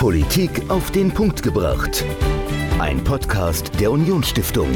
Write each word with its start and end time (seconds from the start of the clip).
Politik 0.00 0.70
auf 0.70 0.90
den 0.92 1.12
Punkt 1.12 1.42
gebracht. 1.42 2.06
Ein 2.78 3.04
Podcast 3.04 3.78
der 3.78 3.92
Unionsstiftung. 3.92 4.70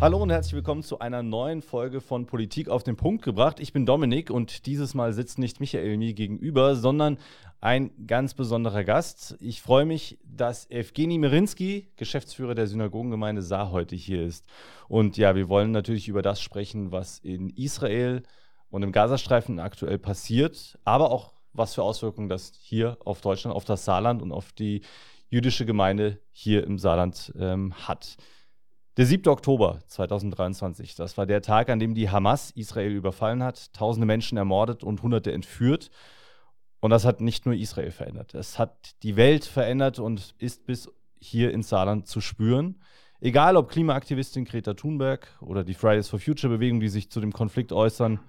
Hallo 0.00 0.20
und 0.20 0.30
herzlich 0.30 0.54
willkommen 0.54 0.82
zu 0.82 0.98
einer 0.98 1.22
neuen 1.22 1.62
Folge 1.62 2.00
von 2.00 2.26
Politik 2.26 2.68
auf 2.68 2.82
den 2.82 2.96
Punkt 2.96 3.24
gebracht. 3.24 3.60
Ich 3.60 3.72
bin 3.72 3.86
Dominik 3.86 4.30
und 4.30 4.66
dieses 4.66 4.94
Mal 4.94 5.12
sitzt 5.12 5.38
nicht 5.38 5.60
Michael 5.60 5.96
mir 5.96 6.12
gegenüber, 6.12 6.74
sondern 6.74 7.16
ein 7.60 7.92
ganz 8.08 8.34
besonderer 8.34 8.82
Gast. 8.82 9.36
Ich 9.38 9.62
freue 9.62 9.84
mich, 9.84 10.18
dass 10.24 10.68
Evgeny 10.72 11.18
Mirinski, 11.18 11.86
Geschäftsführer 11.94 12.56
der 12.56 12.66
Synagogengemeinde 12.66 13.42
Saar, 13.42 13.70
heute 13.70 13.94
hier 13.94 14.24
ist. 14.24 14.44
Und 14.88 15.16
ja, 15.16 15.36
wir 15.36 15.48
wollen 15.48 15.70
natürlich 15.70 16.08
über 16.08 16.22
das 16.22 16.40
sprechen, 16.40 16.90
was 16.90 17.20
in 17.20 17.50
Israel 17.50 18.24
und 18.70 18.82
im 18.82 18.92
Gazastreifen 18.92 19.58
aktuell 19.58 19.98
passiert, 19.98 20.78
aber 20.84 21.10
auch 21.10 21.32
was 21.52 21.74
für 21.74 21.82
Auswirkungen 21.82 22.28
das 22.28 22.52
hier 22.60 22.96
auf 23.04 23.20
Deutschland, 23.20 23.56
auf 23.56 23.64
das 23.64 23.84
Saarland 23.84 24.22
und 24.22 24.32
auf 24.32 24.52
die 24.52 24.82
jüdische 25.28 25.66
Gemeinde 25.66 26.20
hier 26.30 26.64
im 26.64 26.78
Saarland 26.78 27.32
ähm, 27.38 27.74
hat. 27.74 28.16
Der 28.96 29.06
7. 29.06 29.28
Oktober 29.28 29.80
2023, 29.86 30.94
das 30.94 31.16
war 31.16 31.26
der 31.26 31.42
Tag, 31.42 31.70
an 31.70 31.78
dem 31.78 31.94
die 31.94 32.10
Hamas 32.10 32.50
Israel 32.50 32.92
überfallen 32.92 33.42
hat, 33.42 33.72
tausende 33.72 34.06
Menschen 34.06 34.36
ermordet 34.36 34.84
und 34.84 35.02
hunderte 35.02 35.32
entführt. 35.32 35.90
Und 36.80 36.90
das 36.90 37.04
hat 37.04 37.20
nicht 37.20 37.46
nur 37.46 37.54
Israel 37.54 37.90
verändert, 37.90 38.34
es 38.34 38.58
hat 38.58 39.02
die 39.02 39.16
Welt 39.16 39.44
verändert 39.44 39.98
und 39.98 40.34
ist 40.38 40.66
bis 40.66 40.90
hier 41.18 41.52
ins 41.52 41.68
Saarland 41.68 42.06
zu 42.06 42.20
spüren. 42.20 42.80
Egal 43.20 43.56
ob 43.56 43.70
Klimaaktivistin 43.70 44.46
Greta 44.46 44.72
Thunberg 44.74 45.28
oder 45.42 45.62
die 45.62 45.74
Fridays 45.74 46.08
for 46.08 46.18
Future 46.18 46.54
Bewegung, 46.54 46.80
die 46.80 46.88
sich 46.88 47.10
zu 47.10 47.20
dem 47.20 47.32
Konflikt 47.32 47.70
äußern, 47.70 48.20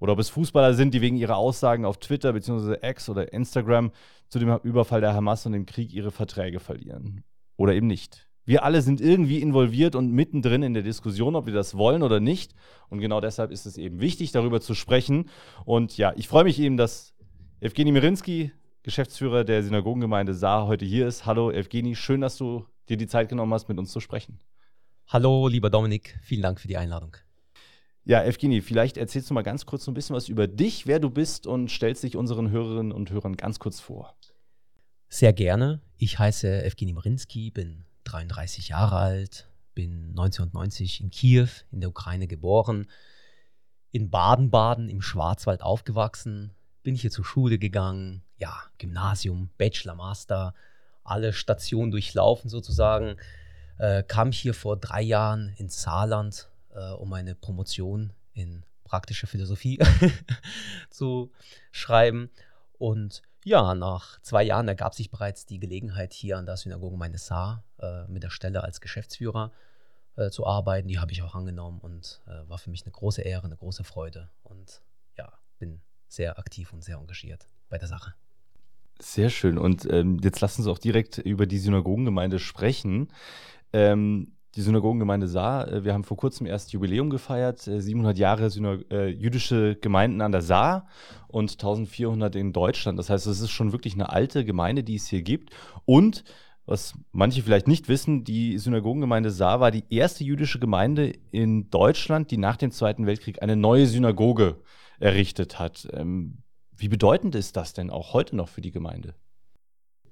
oder 0.00 0.14
ob 0.14 0.18
es 0.18 0.30
Fußballer 0.30 0.74
sind, 0.74 0.94
die 0.94 1.00
wegen 1.00 1.16
ihrer 1.16 1.36
Aussagen 1.36 1.84
auf 1.84 1.98
Twitter 1.98 2.32
bzw. 2.32 2.78
X 2.82 3.08
oder 3.08 3.32
Instagram 3.32 3.92
zu 4.28 4.38
dem 4.38 4.58
Überfall 4.62 5.00
der 5.00 5.14
Hamas 5.14 5.46
und 5.46 5.52
dem 5.52 5.66
Krieg 5.66 5.92
ihre 5.92 6.10
Verträge 6.10 6.58
verlieren. 6.58 7.22
Oder 7.56 7.74
eben 7.74 7.86
nicht. 7.86 8.26
Wir 8.46 8.64
alle 8.64 8.82
sind 8.82 9.00
irgendwie 9.00 9.40
involviert 9.40 9.94
und 9.94 10.10
mittendrin 10.10 10.62
in 10.62 10.74
der 10.74 10.82
Diskussion, 10.82 11.36
ob 11.36 11.46
wir 11.46 11.52
das 11.52 11.76
wollen 11.76 12.02
oder 12.02 12.18
nicht. 12.18 12.54
Und 12.88 13.00
genau 13.00 13.20
deshalb 13.20 13.50
ist 13.52 13.66
es 13.66 13.76
eben 13.76 14.00
wichtig, 14.00 14.32
darüber 14.32 14.60
zu 14.60 14.74
sprechen. 14.74 15.28
Und 15.64 15.96
ja, 15.98 16.12
ich 16.16 16.26
freue 16.26 16.44
mich 16.44 16.58
eben, 16.58 16.76
dass 16.76 17.14
Evgeny 17.60 17.92
Mirinski, 17.92 18.52
Geschäftsführer 18.82 19.44
der 19.44 19.62
Synagogengemeinde 19.62 20.34
Saar, 20.34 20.66
heute 20.66 20.86
hier 20.86 21.06
ist. 21.06 21.26
Hallo 21.26 21.50
Evgeny, 21.50 21.94
schön, 21.94 22.22
dass 22.22 22.38
du 22.38 22.64
dir 22.88 22.96
die 22.96 23.06
Zeit 23.06 23.28
genommen 23.28 23.52
hast, 23.52 23.68
mit 23.68 23.78
uns 23.78 23.92
zu 23.92 24.00
sprechen. 24.00 24.40
Hallo, 25.06 25.46
lieber 25.46 25.68
Dominik, 25.68 26.18
vielen 26.22 26.42
Dank 26.42 26.60
für 26.60 26.68
die 26.68 26.78
Einladung. 26.78 27.16
Ja, 28.04 28.24
Evgeny, 28.24 28.62
vielleicht 28.62 28.96
erzählst 28.96 29.28
du 29.30 29.34
mal 29.34 29.42
ganz 29.42 29.66
kurz 29.66 29.86
ein 29.86 29.94
bisschen 29.94 30.16
was 30.16 30.28
über 30.28 30.46
dich, 30.46 30.86
wer 30.86 30.98
du 30.98 31.10
bist 31.10 31.46
und 31.46 31.70
stellst 31.70 32.02
dich 32.02 32.16
unseren 32.16 32.50
Hörerinnen 32.50 32.92
und 32.92 33.10
Hörern 33.10 33.36
ganz 33.36 33.58
kurz 33.58 33.78
vor. 33.78 34.16
Sehr 35.08 35.32
gerne. 35.32 35.80
Ich 35.98 36.18
heiße 36.18 36.62
Evgeny 36.64 36.92
Marinski, 36.92 37.50
bin 37.50 37.84
33 38.04 38.68
Jahre 38.68 38.96
alt, 38.96 39.48
bin 39.74 40.10
1990 40.10 41.02
in 41.02 41.10
Kiew 41.10 41.48
in 41.70 41.80
der 41.80 41.90
Ukraine 41.90 42.26
geboren, 42.26 42.86
in 43.90 44.08
Baden-Baden 44.10 44.88
im 44.88 45.02
Schwarzwald 45.02 45.62
aufgewachsen, 45.62 46.52
bin 46.82 46.94
hier 46.94 47.10
zur 47.10 47.24
Schule 47.24 47.58
gegangen, 47.58 48.22
ja, 48.38 48.56
Gymnasium, 48.78 49.50
Bachelor, 49.58 49.94
Master, 49.94 50.54
alle 51.04 51.32
Stationen 51.32 51.90
durchlaufen 51.90 52.48
sozusagen, 52.48 53.16
äh, 53.78 54.02
kam 54.02 54.32
hier 54.32 54.54
vor 54.54 54.76
drei 54.76 55.02
Jahren 55.02 55.52
ins 55.56 55.82
Saarland 55.82 56.49
äh, 56.74 56.90
um 56.92 57.12
eine 57.12 57.34
Promotion 57.34 58.12
in 58.32 58.64
praktischer 58.84 59.26
Philosophie 59.26 59.78
zu 60.90 61.30
schreiben. 61.70 62.30
Und 62.78 63.22
ja, 63.44 63.74
nach 63.74 64.20
zwei 64.22 64.42
Jahren 64.42 64.68
ergab 64.68 64.94
sich 64.94 65.10
bereits 65.10 65.46
die 65.46 65.58
Gelegenheit, 65.58 66.12
hier 66.12 66.38
an 66.38 66.46
der 66.46 66.56
Synagogengemeinde 66.56 67.18
Saar 67.18 67.64
äh, 67.78 68.06
mit 68.08 68.22
der 68.22 68.30
Stelle 68.30 68.64
als 68.64 68.80
Geschäftsführer 68.80 69.52
äh, 70.16 70.30
zu 70.30 70.46
arbeiten. 70.46 70.88
Die 70.88 70.98
habe 70.98 71.12
ich 71.12 71.22
auch 71.22 71.34
angenommen 71.34 71.80
und 71.80 72.20
äh, 72.26 72.48
war 72.48 72.58
für 72.58 72.70
mich 72.70 72.82
eine 72.84 72.92
große 72.92 73.22
Ehre, 73.22 73.46
eine 73.46 73.56
große 73.56 73.84
Freude. 73.84 74.28
Und 74.42 74.82
ja, 75.16 75.32
bin 75.58 75.80
sehr 76.08 76.38
aktiv 76.38 76.72
und 76.72 76.84
sehr 76.84 76.98
engagiert 76.98 77.46
bei 77.68 77.78
der 77.78 77.88
Sache. 77.88 78.14
Sehr 79.00 79.30
schön. 79.30 79.56
Und 79.56 79.90
ähm, 79.90 80.18
jetzt 80.22 80.40
lassen 80.40 80.62
Sie 80.62 80.70
auch 80.70 80.78
direkt 80.78 81.18
über 81.18 81.46
die 81.46 81.58
Synagogengemeinde 81.58 82.38
sprechen. 82.38 83.08
Ähm, 83.72 84.32
die 84.56 84.62
Synagogengemeinde 84.62 85.28
Saar. 85.28 85.68
Äh, 85.68 85.84
wir 85.84 85.92
haben 85.92 86.04
vor 86.04 86.16
kurzem 86.16 86.46
erst 86.46 86.72
Jubiläum 86.72 87.10
gefeiert, 87.10 87.60
700 87.60 88.16
äh, 88.16 88.20
Jahre 88.20 88.50
Synag 88.50 88.80
äh, 88.90 89.08
jüdische 89.08 89.76
Gemeinden 89.76 90.20
an 90.20 90.32
der 90.32 90.42
Saar 90.42 90.86
und 91.28 91.52
1400 91.52 92.34
in 92.36 92.52
Deutschland. 92.52 92.98
Das 92.98 93.10
heißt, 93.10 93.26
es 93.26 93.40
ist 93.40 93.50
schon 93.50 93.72
wirklich 93.72 93.94
eine 93.94 94.10
alte 94.10 94.44
Gemeinde, 94.44 94.82
die 94.82 94.96
es 94.96 95.06
hier 95.06 95.22
gibt. 95.22 95.50
Und 95.84 96.24
was 96.66 96.94
manche 97.12 97.42
vielleicht 97.42 97.68
nicht 97.68 97.88
wissen, 97.88 98.22
die 98.24 98.58
Synagogengemeinde 98.58 99.30
Saar 99.30 99.60
war 99.60 99.70
die 99.70 99.84
erste 99.90 100.24
jüdische 100.24 100.58
Gemeinde 100.58 101.12
in 101.30 101.70
Deutschland, 101.70 102.30
die 102.30 102.36
nach 102.36 102.56
dem 102.56 102.70
Zweiten 102.70 103.06
Weltkrieg 103.06 103.42
eine 103.42 103.56
neue 103.56 103.86
Synagoge 103.86 104.60
errichtet 105.00 105.58
hat. 105.58 105.88
Ähm, 105.92 106.42
wie 106.76 106.88
bedeutend 106.88 107.34
ist 107.34 107.56
das 107.56 107.72
denn 107.72 107.90
auch 107.90 108.12
heute 108.12 108.36
noch 108.36 108.48
für 108.48 108.60
die 108.60 108.70
Gemeinde? 108.70 109.14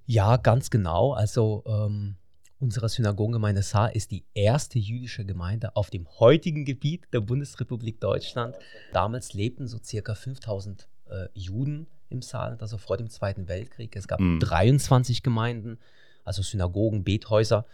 Ja, 0.04 0.36
ganz 0.36 0.70
genau. 0.70 1.12
Also 1.12 1.64
ähm 1.66 2.16
Unsere 2.60 2.88
Synagogengemeinde 2.88 3.62
Saar 3.62 3.94
ist 3.94 4.10
die 4.10 4.24
erste 4.34 4.80
jüdische 4.80 5.24
Gemeinde 5.24 5.76
auf 5.76 5.90
dem 5.90 6.08
heutigen 6.18 6.64
Gebiet 6.64 7.06
der 7.12 7.20
Bundesrepublik 7.20 8.00
Deutschland. 8.00 8.56
Damals 8.92 9.32
lebten 9.32 9.68
so 9.68 9.78
circa 9.78 10.16
5000 10.16 10.88
äh, 11.08 11.28
Juden 11.34 11.86
im 12.10 12.20
Saarland, 12.20 12.60
also 12.60 12.76
vor 12.76 12.96
dem 12.96 13.10
Zweiten 13.10 13.46
Weltkrieg. 13.46 13.94
Es 13.94 14.08
gab 14.08 14.18
mhm. 14.18 14.40
23 14.40 15.22
Gemeinden, 15.22 15.78
also 16.24 16.42
Synagogen, 16.42 17.04
Bethäuser. 17.04 17.64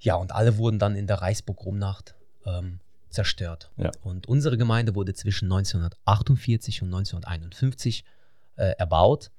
Ja, 0.00 0.16
und 0.16 0.32
alle 0.32 0.58
wurden 0.58 0.80
dann 0.80 0.96
in 0.96 1.06
der 1.06 1.22
Reichsburg-Rumnacht 1.22 2.16
ähm, 2.44 2.80
zerstört. 3.10 3.70
Ja. 3.76 3.92
Und 4.02 4.26
unsere 4.26 4.58
Gemeinde 4.58 4.96
wurde 4.96 5.14
zwischen 5.14 5.44
1948 5.44 6.82
und 6.82 6.88
1951 6.88 8.04
äh, 8.56 8.72
erbaut 8.78 9.30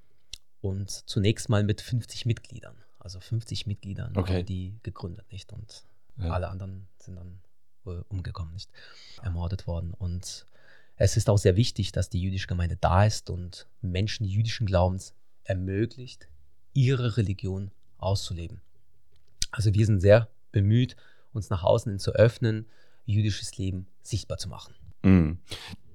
und 0.61 0.89
zunächst 0.89 1.49
mal 1.49 1.65
mit 1.65 1.81
50 1.81 2.25
Mitgliedern 2.25 2.78
also 2.99 3.19
50 3.19 3.65
Mitgliedern 3.65 4.15
okay. 4.15 4.39
haben 4.39 4.45
die 4.45 4.79
gegründet, 4.83 5.31
nicht? 5.31 5.51
Und 5.53 5.83
ja. 6.17 6.31
alle 6.31 6.49
anderen 6.49 6.87
sind 6.99 7.15
dann 7.15 7.39
äh, 7.85 8.01
umgekommen, 8.09 8.53
nicht? 8.53 8.69
Ermordet 9.21 9.67
worden. 9.67 9.93
Und 9.93 10.45
es 10.97 11.17
ist 11.17 11.29
auch 11.29 11.37
sehr 11.37 11.55
wichtig, 11.55 11.91
dass 11.91 12.09
die 12.09 12.21
jüdische 12.21 12.47
Gemeinde 12.47 12.77
da 12.79 13.05
ist 13.05 13.29
und 13.29 13.67
Menschen 13.81 14.25
jüdischen 14.25 14.67
Glaubens 14.67 15.13
ermöglicht, 15.45 16.27
ihre 16.73 17.17
Religion 17.17 17.71
auszuleben. 17.97 18.61
Also 19.51 19.73
wir 19.73 19.85
sind 19.85 20.01
sehr 20.01 20.27
bemüht, 20.51 20.95
uns 21.33 21.49
nach 21.49 21.63
außen 21.63 21.91
hin 21.91 21.99
zu 21.99 22.11
öffnen, 22.11 22.65
jüdisches 23.05 23.57
Leben 23.57 23.87
sichtbar 24.01 24.37
zu 24.37 24.49
machen. 24.49 24.75
Mhm. 25.03 25.39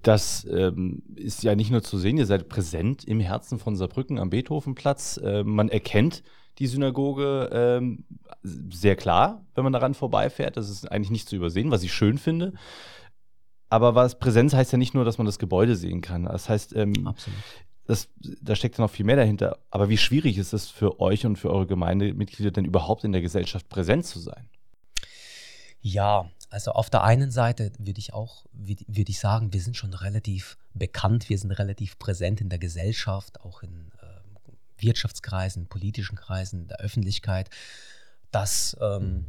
Das 0.03 0.45
ähm, 0.51 1.03
ist 1.17 1.43
ja 1.43 1.55
nicht 1.55 1.71
nur 1.71 1.83
zu 1.83 1.99
sehen, 1.99 2.19
ihr 2.19 2.27
seid 2.27 2.49
präsent 2.49 3.05
im 3.05 3.21
Herzen 3.21 3.59
von 3.59 3.75
Saarbrücken 3.75 4.19
am 4.19 4.31
Beethovenplatz. 4.31 5.19
Äh, 5.19 5.45
man 5.45 5.69
erkennt 5.69 6.23
die 6.59 6.67
Synagoge 6.67 7.51
ähm, 7.53 8.05
sehr 8.43 8.97
klar, 8.97 9.45
wenn 9.55 9.65
man 9.65 9.73
daran 9.73 9.95
vorbeifährt. 9.95 10.57
Das 10.57 10.71
ist 10.71 10.91
eigentlich 10.91 11.11
nicht 11.11 11.29
zu 11.29 11.37
übersehen, 11.37 11.71
was 11.71 11.83
ich 11.83 11.93
schön 11.93 12.19
finde. 12.19 12.53
Aber 13.71 13.95
was 13.95 14.19
Präsenz 14.19 14.55
heißt 14.55 14.73
ja 14.73 14.79
nicht 14.79 14.95
nur, 14.95 15.05
dass 15.05 15.19
man 15.19 15.27
das 15.27 15.39
Gebäude 15.39 15.75
sehen 15.75 16.01
kann. 16.01 16.25
Das 16.25 16.49
heißt, 16.49 16.77
ähm, 16.77 17.15
das, 17.87 18.09
da 18.41 18.55
steckt 18.55 18.79
ja 18.79 18.85
noch 18.85 18.91
viel 18.91 19.05
mehr 19.05 19.17
dahinter. 19.17 19.59
Aber 19.71 19.89
wie 19.89 19.99
schwierig 19.99 20.39
ist 20.39 20.53
es 20.53 20.69
für 20.69 21.01
euch 21.01 21.27
und 21.27 21.37
für 21.37 21.51
eure 21.51 21.67
Gemeindemitglieder 21.67 22.51
denn 22.51 22.65
überhaupt 22.65 23.05
in 23.05 23.13
der 23.13 23.21
Gesellschaft 23.21 23.69
präsent 23.69 24.07
zu 24.07 24.21
sein? 24.21 24.49
Ja, 25.81 26.31
also 26.51 26.71
auf 26.71 26.89
der 26.89 27.03
einen 27.03 27.31
Seite 27.31 27.73
würde 27.79 27.99
ich 27.99 28.15
auch, 28.15 28.47
würde 28.53 29.11
ich 29.11 29.19
sagen, 29.19 29.53
wir 29.53 29.61
sind 29.61 29.77
schon 29.77 29.93
relativ 29.93 30.57
bekannt, 30.73 31.29
wir 31.29 31.37
sind 31.37 31.51
relativ 31.51 31.99
präsent 31.99 32.41
in 32.41 32.49
der 32.49 32.59
Gesellschaft, 32.59 33.41
auch 33.41 33.63
in 33.63 33.91
Wirtschaftskreisen, 34.85 35.67
politischen 35.67 36.17
Kreisen, 36.17 36.69
der 36.69 36.79
Öffentlichkeit. 36.81 37.51
Das 38.31 38.77
ähm, 38.81 39.25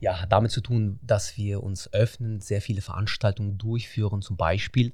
ja, 0.00 0.20
hat 0.20 0.32
damit 0.32 0.50
zu 0.50 0.60
tun, 0.60 0.98
dass 1.02 1.36
wir 1.36 1.62
uns 1.62 1.92
öffnen, 1.92 2.40
sehr 2.40 2.60
viele 2.60 2.80
Veranstaltungen 2.80 3.58
durchführen. 3.58 4.22
Zum 4.22 4.36
Beispiel 4.36 4.92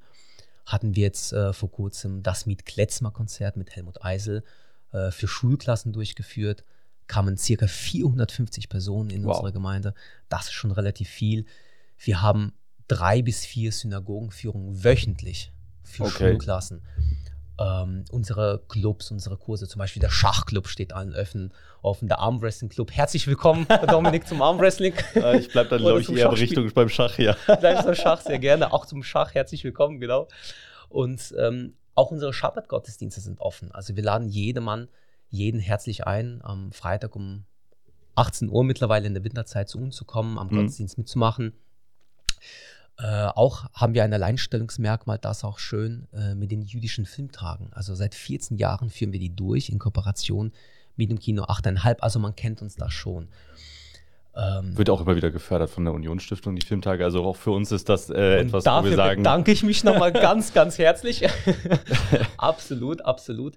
hatten 0.65 0.95
wir 0.95 1.03
jetzt 1.03 1.33
äh, 1.33 1.53
vor 1.53 1.71
kurzem 1.71 2.23
das 2.23 2.47
Miet-Kletzmer-Konzert 2.47 3.57
mit 3.57 3.75
Helmut 3.75 4.05
Eisel 4.05 4.45
äh, 4.93 5.11
für 5.11 5.29
Schulklassen 5.29 5.93
durchgeführt. 5.93 6.65
Kamen 7.07 7.37
circa 7.37 7.67
450 7.67 8.69
Personen 8.69 9.11
in 9.11 9.25
wow. 9.25 9.35
unsere 9.35 9.53
Gemeinde. 9.53 9.95
Das 10.29 10.45
ist 10.45 10.53
schon 10.53 10.71
relativ 10.71 11.09
viel. 11.09 11.45
Wir 11.99 12.23
haben 12.23 12.53
drei 12.87 13.21
bis 13.21 13.45
vier 13.45 13.73
Synagogenführungen 13.73 14.85
wöchentlich 14.85 15.53
für 15.83 16.05
okay. 16.05 16.31
Schulklassen 16.31 16.83
ähm, 17.61 18.05
unsere 18.11 18.63
Clubs, 18.69 19.11
unsere 19.11 19.37
Kurse, 19.37 19.69
zum 19.69 19.79
Beispiel 19.79 20.01
der 20.01 20.09
Schachclub 20.09 20.67
steht 20.67 20.95
allen 20.95 21.15
offen, 21.15 21.53
offen 21.83 22.09
der 22.09 22.19
Armwrestling-Club. 22.19 22.91
Herzlich 22.91 23.27
willkommen, 23.27 23.67
Dominik, 23.89 24.27
zum 24.27 24.41
Armwrestling. 24.41 24.95
Äh, 25.15 25.39
ich 25.41 25.53
bleibe 25.53 25.69
dann, 25.69 25.81
glaube 25.81 26.01
ich, 26.01 26.09
eher 26.09 26.33
Richtung 26.33 26.73
beim 26.73 26.89
Schach, 26.89 27.19
ja. 27.19 27.37
Bleibst 27.61 27.85
beim 27.85 27.95
Schach, 27.95 28.23
sehr 28.23 28.39
gerne. 28.39 28.73
Auch 28.73 28.87
zum 28.87 29.03
Schach, 29.03 29.35
herzlich 29.35 29.63
willkommen, 29.63 30.01
genau. 30.01 30.29
Und 30.89 31.35
ähm, 31.39 31.75
auch 31.95 32.11
unsere 32.11 32.33
Schabbat-Gottesdienste 32.33 33.21
sind 33.21 33.41
offen. 33.41 33.71
Also 33.73 33.95
wir 33.95 34.03
laden 34.03 34.29
jedermann, 34.31 34.89
jeden 35.29 35.61
herzlich 35.61 36.07
ein, 36.07 36.41
am 36.43 36.73
Freitag 36.73 37.15
um 37.15 37.45
18 38.15 38.49
Uhr 38.49 38.65
mittlerweile 38.65 39.07
in 39.07 39.13
der 39.13 39.23
Winterzeit 39.23 39.69
zu 39.69 39.79
uns 39.79 39.97
zu 39.97 40.07
kommen, 40.07 40.39
am 40.39 40.47
mhm. 40.47 40.57
Gottesdienst 40.57 40.97
mitzumachen. 40.97 41.53
Äh, 43.01 43.27
auch 43.35 43.65
haben 43.73 43.95
wir 43.95 44.05
ein 44.05 44.13
Alleinstellungsmerkmal, 44.13 45.19
das 45.19 45.43
auch 45.45 45.59
schön 45.59 46.07
äh, 46.13 46.35
mit 46.35 46.51
den 46.51 46.63
jüdischen 46.63 47.07
Filmtagen. 47.07 47.73
Also 47.73 47.95
seit 47.95 48.15
14 48.15 48.59
Jahren 48.59 48.91
führen 48.91 49.13
wir 49.13 49.21
die 49.21 49.35
durch 49.35 49.71
in 49.71 49.79
Kooperation 49.79 50.53
mit 50.97 51.11
dem 51.11 51.19
Kino 51.19 51.45
8,5. 51.45 52.01
Also 52.01 52.19
man 52.19 52.37
kennt 52.37 52.61
uns 52.61 52.77
da 52.77 52.91
schon. 52.91 53.29
Ähm, 54.37 54.77
Wird 54.77 54.91
auch 54.91 55.01
immer 55.01 55.17
wieder 55.17 55.31
gefördert 55.31 55.71
von 55.71 55.85
der 55.85 55.95
Unionsstiftung, 55.95 56.55
die 56.55 56.65
Filmtage. 56.65 57.05
Also 57.05 57.25
auch 57.25 57.37
für 57.37 57.53
uns 57.53 57.73
ist 57.73 57.89
das 57.89 58.11
äh, 58.11 58.41
etwas, 58.41 58.67
wo 58.67 58.85
wir 58.85 58.97
sagen. 58.97 59.25
Danke 59.25 59.51
ich 59.51 59.63
mich 59.63 59.83
nochmal 59.83 60.13
ganz, 60.13 60.53
ganz 60.53 60.79
herzlich. 60.79 61.27
absolut, 62.37 63.03
absolut. 63.05 63.57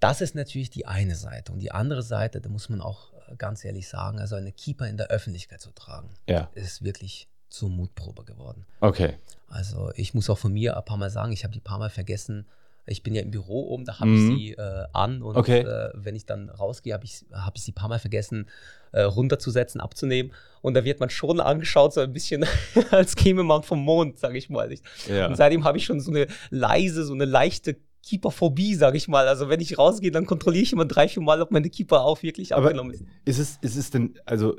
Das 0.00 0.20
ist 0.20 0.34
natürlich 0.34 0.70
die 0.70 0.86
eine 0.86 1.14
Seite. 1.14 1.52
Und 1.52 1.60
die 1.60 1.70
andere 1.70 2.02
Seite, 2.02 2.40
da 2.40 2.48
muss 2.48 2.68
man 2.68 2.80
auch 2.80 3.12
ganz 3.38 3.64
ehrlich 3.64 3.88
sagen, 3.88 4.18
also 4.18 4.34
eine 4.34 4.52
Keeper 4.52 4.88
in 4.88 4.96
der 4.96 5.06
Öffentlichkeit 5.06 5.60
zu 5.60 5.70
tragen, 5.70 6.10
ja. 6.28 6.50
ist 6.54 6.84
wirklich 6.84 7.28
zur 7.54 7.70
Mutprobe 7.70 8.24
geworden. 8.24 8.66
Okay. 8.80 9.14
Also 9.48 9.92
ich 9.94 10.14
muss 10.14 10.28
auch 10.28 10.38
von 10.38 10.52
mir 10.52 10.76
ein 10.76 10.84
paar 10.84 10.96
Mal 10.96 11.10
sagen, 11.10 11.32
ich 11.32 11.44
habe 11.44 11.52
die 11.52 11.60
paar 11.60 11.78
Mal 11.78 11.90
vergessen, 11.90 12.46
ich 12.86 13.02
bin 13.02 13.14
ja 13.14 13.22
im 13.22 13.30
Büro 13.30 13.68
oben, 13.68 13.84
da 13.84 13.98
habe 13.98 14.10
mhm. 14.10 14.30
ich 14.30 14.36
sie 14.36 14.52
äh, 14.52 14.84
an 14.92 15.22
und 15.22 15.36
okay. 15.36 15.60
äh, 15.60 15.90
wenn 15.94 16.16
ich 16.16 16.26
dann 16.26 16.50
rausgehe, 16.50 16.92
habe 16.92 17.04
ich, 17.04 17.24
hab 17.32 17.56
ich 17.56 17.62
sie 17.62 17.70
ein 17.70 17.74
paar 17.74 17.88
Mal 17.88 17.98
vergessen, 17.98 18.50
äh, 18.92 19.02
runterzusetzen, 19.02 19.80
abzunehmen. 19.80 20.32
Und 20.60 20.74
da 20.74 20.84
wird 20.84 21.00
man 21.00 21.08
schon 21.08 21.40
angeschaut, 21.40 21.94
so 21.94 22.00
ein 22.00 22.12
bisschen, 22.12 22.44
als 22.90 23.16
käme 23.16 23.42
man 23.42 23.62
vom 23.62 23.82
Mond, 23.82 24.18
sage 24.18 24.36
ich 24.36 24.50
mal. 24.50 24.74
Ja. 25.08 25.28
Und 25.28 25.36
seitdem 25.36 25.64
habe 25.64 25.78
ich 25.78 25.84
schon 25.86 26.00
so 26.00 26.10
eine 26.10 26.26
leise, 26.50 27.04
so 27.04 27.14
eine 27.14 27.24
leichte 27.24 27.76
Keeperphobie, 28.06 28.74
sage 28.74 28.98
ich 28.98 29.08
mal. 29.08 29.28
Also 29.28 29.48
wenn 29.48 29.60
ich 29.60 29.78
rausgehe, 29.78 30.10
dann 30.10 30.26
kontrolliere 30.26 30.64
ich 30.64 30.72
immer 30.72 30.84
drei, 30.84 31.08
vier 31.08 31.22
Mal, 31.22 31.40
ob 31.40 31.52
meine 31.52 31.70
Keeper 31.70 32.02
auch 32.04 32.22
wirklich 32.22 32.54
Aber 32.54 32.66
abgenommen 32.66 32.92
ist. 32.92 33.04
Ist 33.24 33.38
es, 33.38 33.58
ist 33.62 33.76
es 33.76 33.90
denn, 33.90 34.18
also 34.26 34.56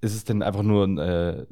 ist 0.00 0.14
es 0.14 0.24
denn 0.24 0.42
einfach 0.42 0.62
nur 0.62 0.84
ein 0.84 0.98
äh, 0.98 1.46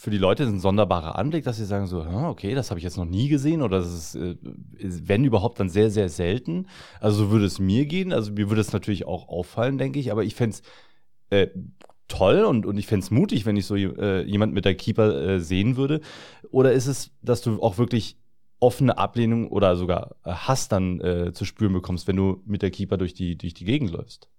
für 0.00 0.08
die 0.08 0.16
Leute 0.16 0.44
ein 0.44 0.60
sonderbarer 0.60 1.18
Anblick, 1.18 1.44
dass 1.44 1.58
sie 1.58 1.66
sagen 1.66 1.86
so, 1.86 2.00
okay, 2.00 2.54
das 2.54 2.70
habe 2.70 2.78
ich 2.78 2.84
jetzt 2.84 2.96
noch 2.96 3.04
nie 3.04 3.28
gesehen 3.28 3.60
oder 3.60 3.80
das 3.80 3.92
ist, 3.92 4.14
äh, 4.14 4.36
wenn 4.78 5.26
überhaupt, 5.26 5.60
dann 5.60 5.68
sehr, 5.68 5.90
sehr 5.90 6.08
selten. 6.08 6.68
Also 7.00 7.24
so 7.24 7.30
würde 7.30 7.44
es 7.44 7.58
mir 7.58 7.84
gehen. 7.84 8.14
Also 8.14 8.32
mir 8.32 8.48
würde 8.48 8.62
es 8.62 8.72
natürlich 8.72 9.06
auch 9.06 9.28
auffallen, 9.28 9.76
denke 9.76 9.98
ich, 9.98 10.10
aber 10.10 10.24
ich 10.24 10.34
fände 10.34 10.56
es 10.56 10.62
äh, 11.28 11.48
toll 12.08 12.44
und, 12.44 12.64
und 12.64 12.78
ich 12.78 12.86
fände 12.86 13.04
es 13.04 13.10
mutig, 13.10 13.44
wenn 13.44 13.58
ich 13.58 13.66
so 13.66 13.76
äh, 13.76 14.22
jemand 14.22 14.54
mit 14.54 14.64
der 14.64 14.74
Keeper 14.74 15.14
äh, 15.20 15.38
sehen 15.38 15.76
würde. 15.76 16.00
Oder 16.50 16.72
ist 16.72 16.86
es, 16.86 17.10
dass 17.20 17.42
du 17.42 17.62
auch 17.62 17.76
wirklich 17.76 18.16
offene 18.58 18.96
Ablehnung 18.96 19.48
oder 19.48 19.76
sogar 19.76 20.16
Hass 20.24 20.68
dann 20.68 20.98
äh, 21.02 21.32
zu 21.34 21.44
spüren 21.44 21.74
bekommst, 21.74 22.08
wenn 22.08 22.16
du 22.16 22.42
mit 22.46 22.62
der 22.62 22.70
Keeper 22.70 22.96
durch 22.96 23.12
die, 23.12 23.36
durch 23.36 23.52
die 23.52 23.66
Gegend 23.66 23.90
läufst? 23.90 24.30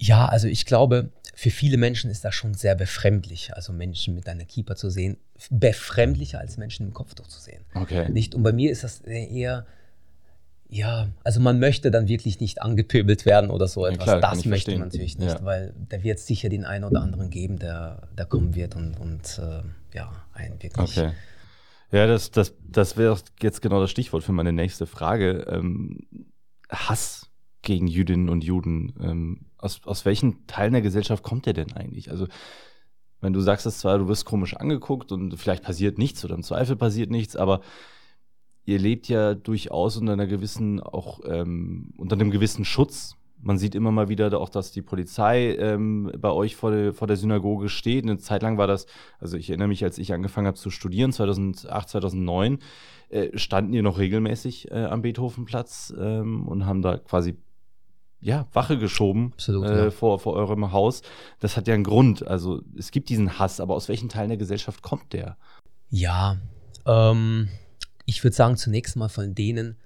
Ja, 0.00 0.26
also 0.26 0.48
ich 0.48 0.64
glaube, 0.64 1.10
für 1.34 1.50
viele 1.50 1.76
Menschen 1.76 2.10
ist 2.10 2.24
das 2.24 2.34
schon 2.34 2.54
sehr 2.54 2.74
befremdlich, 2.74 3.54
also 3.54 3.72
Menschen 3.72 4.14
mit 4.14 4.28
einer 4.28 4.46
Keeper 4.46 4.74
zu 4.74 4.88
sehen, 4.88 5.18
befremdlicher 5.50 6.40
als 6.40 6.56
Menschen 6.56 6.86
im 6.86 6.94
Kopftuch 6.94 7.28
zu 7.28 7.38
sehen. 7.38 7.64
Okay. 7.74 8.08
Nicht? 8.08 8.34
Und 8.34 8.42
bei 8.42 8.52
mir 8.52 8.70
ist 8.72 8.82
das 8.82 9.00
eher, 9.02 9.66
ja, 10.68 11.08
also 11.22 11.40
man 11.40 11.58
möchte 11.58 11.90
dann 11.90 12.08
wirklich 12.08 12.40
nicht 12.40 12.62
angepöbelt 12.62 13.26
werden 13.26 13.50
oder 13.50 13.68
so 13.68 13.84
etwas. 13.84 14.06
Ja, 14.06 14.18
klar, 14.18 14.34
das 14.34 14.46
möchte 14.46 14.70
man 14.70 14.80
natürlich 14.80 15.18
nicht, 15.18 15.38
ja. 15.38 15.44
weil 15.44 15.74
da 15.90 16.02
wird 16.02 16.18
es 16.18 16.26
sicher 16.26 16.48
den 16.48 16.64
einen 16.64 16.84
oder 16.84 17.02
anderen 17.02 17.28
geben, 17.28 17.58
der, 17.58 18.08
der 18.16 18.24
kommen 18.24 18.54
wird 18.54 18.76
und, 18.76 18.98
und 18.98 19.38
äh, 19.38 19.96
ja, 19.96 20.12
einen 20.32 20.62
wirklich. 20.62 20.96
Okay. 20.96 21.12
Ja, 21.92 22.06
das, 22.06 22.30
das, 22.30 22.54
das 22.66 22.96
wäre 22.96 23.18
jetzt 23.42 23.60
genau 23.60 23.80
das 23.80 23.90
Stichwort 23.90 24.24
für 24.24 24.32
meine 24.32 24.52
nächste 24.52 24.86
Frage. 24.86 25.46
Ähm, 25.50 26.06
Hass 26.70 27.28
gegen 27.62 27.86
Jüdinnen 27.86 28.28
und 28.28 28.44
Juden. 28.44 28.94
Ähm, 29.00 29.49
aus, 29.62 29.80
aus 29.84 30.04
welchen 30.04 30.46
Teilen 30.46 30.72
der 30.72 30.82
Gesellschaft 30.82 31.22
kommt 31.22 31.46
der 31.46 31.52
denn 31.52 31.72
eigentlich? 31.72 32.10
Also, 32.10 32.26
wenn 33.20 33.32
du 33.32 33.40
sagst 33.40 33.66
es 33.66 33.78
zwar, 33.78 33.98
du 33.98 34.08
wirst 34.08 34.24
komisch 34.24 34.56
angeguckt 34.56 35.12
und 35.12 35.36
vielleicht 35.36 35.62
passiert 35.62 35.98
nichts 35.98 36.24
oder 36.24 36.34
im 36.34 36.42
Zweifel 36.42 36.76
passiert 36.76 37.10
nichts, 37.10 37.36
aber 37.36 37.60
ihr 38.64 38.78
lebt 38.78 39.08
ja 39.08 39.34
durchaus 39.34 39.96
unter 39.96 40.14
einer 40.14 40.26
gewissen, 40.26 40.80
auch 40.80 41.20
ähm, 41.24 41.92
unter 41.96 42.14
einem 42.14 42.30
gewissen 42.30 42.64
Schutz. 42.64 43.16
Man 43.42 43.58
sieht 43.58 43.74
immer 43.74 43.90
mal 43.90 44.08
wieder 44.08 44.38
auch, 44.38 44.50
dass 44.50 44.70
die 44.70 44.82
Polizei 44.82 45.54
ähm, 45.56 46.12
bei 46.18 46.30
euch 46.30 46.56
vor, 46.56 46.70
de, 46.70 46.92
vor 46.92 47.08
der 47.08 47.16
Synagoge 47.16 47.68
steht. 47.68 48.04
Eine 48.04 48.18
Zeit 48.18 48.42
lang 48.42 48.58
war 48.58 48.66
das, 48.66 48.86
also 49.18 49.36
ich 49.36 49.48
erinnere 49.48 49.68
mich, 49.68 49.82
als 49.82 49.98
ich 49.98 50.12
angefangen 50.12 50.46
habe 50.46 50.58
zu 50.58 50.70
studieren, 50.70 51.12
2008, 51.12 51.88
2009, 51.88 52.58
äh, 53.08 53.36
standen 53.38 53.72
ihr 53.72 53.82
noch 53.82 53.98
regelmäßig 53.98 54.70
äh, 54.70 54.84
am 54.84 55.02
Beethovenplatz 55.02 55.94
ähm, 55.98 56.46
und 56.46 56.66
haben 56.66 56.82
da 56.82 56.98
quasi 56.98 57.36
ja, 58.20 58.46
Wache 58.52 58.78
geschoben 58.78 59.32
Absolut, 59.32 59.66
äh, 59.66 59.84
ja. 59.84 59.90
vor, 59.90 60.18
vor 60.18 60.34
eurem 60.34 60.72
Haus. 60.72 61.02
Das 61.40 61.56
hat 61.56 61.66
ja 61.66 61.74
einen 61.74 61.84
Grund. 61.84 62.26
Also 62.26 62.62
es 62.76 62.90
gibt 62.90 63.08
diesen 63.08 63.38
Hass, 63.38 63.60
aber 63.60 63.74
aus 63.74 63.88
welchen 63.88 64.08
Teilen 64.08 64.28
der 64.28 64.38
Gesellschaft 64.38 64.82
kommt 64.82 65.12
der? 65.12 65.36
Ja, 65.88 66.38
ähm, 66.86 67.48
ich 68.04 68.22
würde 68.22 68.36
sagen, 68.36 68.56
zunächst 68.56 68.96
mal 68.96 69.08
von 69.08 69.34
denen, 69.34 69.76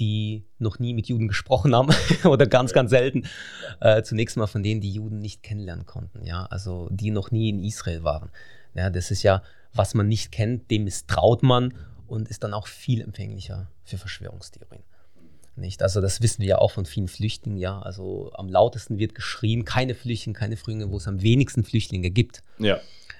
die 0.00 0.44
noch 0.58 0.78
nie 0.78 0.94
mit 0.94 1.08
Juden 1.08 1.28
gesprochen 1.28 1.74
haben 1.74 1.94
oder 2.24 2.46
ganz, 2.46 2.72
ganz 2.72 2.90
selten. 2.90 3.26
Äh, 3.80 4.02
zunächst 4.02 4.36
mal 4.36 4.46
von 4.46 4.62
denen, 4.62 4.80
die 4.80 4.92
Juden 4.92 5.20
nicht 5.20 5.42
kennenlernen 5.42 5.86
konnten, 5.86 6.24
ja, 6.24 6.44
also 6.46 6.88
die 6.90 7.10
noch 7.10 7.30
nie 7.30 7.48
in 7.48 7.64
Israel 7.64 8.02
waren. 8.02 8.30
Ja, 8.74 8.90
das 8.90 9.10
ist 9.10 9.22
ja, 9.22 9.42
was 9.72 9.94
man 9.94 10.08
nicht 10.08 10.32
kennt, 10.32 10.70
dem 10.70 10.84
misstraut 10.84 11.42
man 11.42 11.72
und 12.06 12.28
ist 12.28 12.44
dann 12.44 12.52
auch 12.52 12.66
viel 12.66 13.00
empfänglicher 13.00 13.70
für 13.84 13.96
Verschwörungstheorien. 13.96 14.84
Nicht? 15.56 15.82
Also 15.82 16.00
das 16.00 16.20
wissen 16.20 16.42
wir 16.42 16.48
ja 16.48 16.58
auch 16.58 16.70
von 16.70 16.86
vielen 16.86 17.08
Flüchtlingen, 17.08 17.58
ja. 17.58 17.80
Also 17.80 18.30
am 18.34 18.48
lautesten 18.48 18.98
wird 18.98 19.14
geschrien, 19.14 19.64
keine 19.64 19.94
Flüchtlinge, 19.94 20.38
keine 20.38 20.56
Flüchtlinge, 20.56 20.90
wo 20.90 20.98
es 20.98 21.08
am 21.08 21.22
wenigsten 21.22 21.64
Flüchtlinge 21.64 22.10
gibt. 22.10 22.42
Ja. 22.58 22.78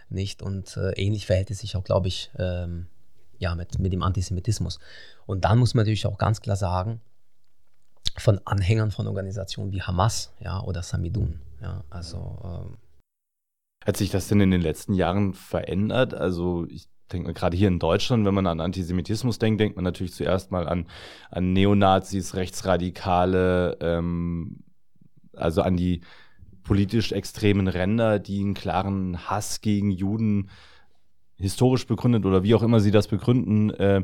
Nicht? 0.09 0.43
Und 0.43 0.77
äh, 0.77 0.93
ähnlich 0.93 1.27
verhält 1.27 1.51
es 1.51 1.61
sich 1.61 1.77
auch, 1.77 1.85
glaube 1.85 2.09
ich, 2.09 2.31
ähm, 2.39 2.87
ja, 3.39 3.55
mit, 3.55 3.79
mit 3.79 3.93
dem 3.93 4.03
Antisemitismus. 4.03 4.79
Und 5.27 5.45
dann 5.45 5.59
muss 5.59 5.75
man 5.75 5.83
natürlich 5.83 6.07
auch 6.07 6.19
ganz 6.19 6.41
klar 6.41 6.57
sagen, 6.57 7.01
von 8.19 8.41
Anhängern 8.45 8.91
von 8.91 9.07
Organisationen 9.07 9.73
wie 9.73 9.83
Hamas, 9.83 10.33
ja, 10.41 10.63
oder 10.63 10.83
Samidun, 10.83 11.41
ja, 11.61 11.85
also 11.91 12.39
ähm, 12.45 12.79
hat 13.87 13.97
sich 13.97 14.11
das 14.11 14.27
denn 14.27 14.41
in 14.41 14.51
den 14.51 14.61
letzten 14.61 14.95
Jahren 14.95 15.33
verändert? 15.33 16.13
Also 16.13 16.67
ich 16.69 16.89
denkt 17.13 17.27
man 17.27 17.35
gerade 17.35 17.57
hier 17.57 17.69
in 17.69 17.79
Deutschland, 17.79 18.25
wenn 18.25 18.35
man 18.35 18.47
an 18.47 18.61
Antisemitismus 18.61 19.39
denkt, 19.39 19.61
denkt 19.61 19.77
man 19.77 19.85
natürlich 19.85 20.15
zuerst 20.15 20.51
mal 20.51 20.69
an, 20.69 20.87
an 21.31 21.53
Neonazis, 21.53 22.35
Rechtsradikale, 22.35 23.77
ähm, 23.81 24.65
also 25.35 25.63
an 25.63 25.77
die 25.77 26.01
politisch 26.63 27.13
extremen 27.13 27.69
Ränder, 27.69 28.19
die 28.19 28.41
einen 28.41 28.55
klaren 28.55 29.31
Hass 29.31 29.61
gegen 29.61 29.91
Juden 29.91 30.51
historisch 31.37 31.87
begründet 31.87 32.25
oder 32.25 32.43
wie 32.43 32.55
auch 32.55 32.63
immer 32.63 32.81
sie 32.81 32.91
das 32.91 33.09
begründen, 33.09 33.71
äh, 33.71 34.03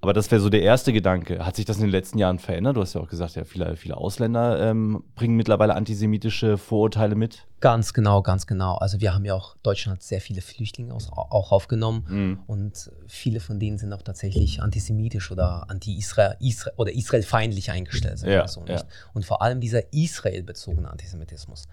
aber 0.00 0.12
das 0.12 0.30
wäre 0.30 0.40
so 0.40 0.48
der 0.48 0.62
erste 0.62 0.92
Gedanke. 0.92 1.44
Hat 1.44 1.56
sich 1.56 1.64
das 1.64 1.78
in 1.78 1.82
den 1.82 1.90
letzten 1.90 2.18
Jahren 2.18 2.38
verändert? 2.38 2.76
Du 2.76 2.80
hast 2.80 2.94
ja 2.94 3.00
auch 3.00 3.08
gesagt, 3.08 3.34
ja, 3.34 3.44
viele, 3.44 3.74
viele 3.74 3.96
Ausländer 3.96 4.60
ähm, 4.60 5.02
bringen 5.16 5.34
mittlerweile 5.34 5.74
antisemitische 5.74 6.56
Vorurteile 6.56 7.16
mit. 7.16 7.46
Ganz 7.60 7.92
genau, 7.92 8.22
ganz 8.22 8.46
genau. 8.46 8.76
Also 8.76 9.00
wir 9.00 9.12
haben 9.12 9.24
ja 9.24 9.34
auch, 9.34 9.56
Deutschland 9.64 9.98
hat 9.98 10.04
sehr 10.04 10.20
viele 10.20 10.40
Flüchtlinge 10.40 10.94
aus, 10.94 11.10
auch 11.10 11.50
aufgenommen 11.50 12.04
mhm. 12.08 12.40
und 12.46 12.92
viele 13.08 13.40
von 13.40 13.58
denen 13.58 13.78
sind 13.78 13.92
auch 13.92 14.02
tatsächlich 14.02 14.62
antisemitisch 14.62 15.32
oder 15.32 15.68
anti-Israel 15.68 16.36
Israel, 16.38 16.74
oder 16.76 16.92
israelfeindlich 16.92 17.72
eingestellt. 17.72 18.22
Ja, 18.22 18.46
so, 18.46 18.64
ja. 18.66 18.84
Und 19.14 19.24
vor 19.24 19.42
allem 19.42 19.60
dieser 19.60 19.92
Israel-bezogene 19.92 20.88
Antisemitismus, 20.88 21.66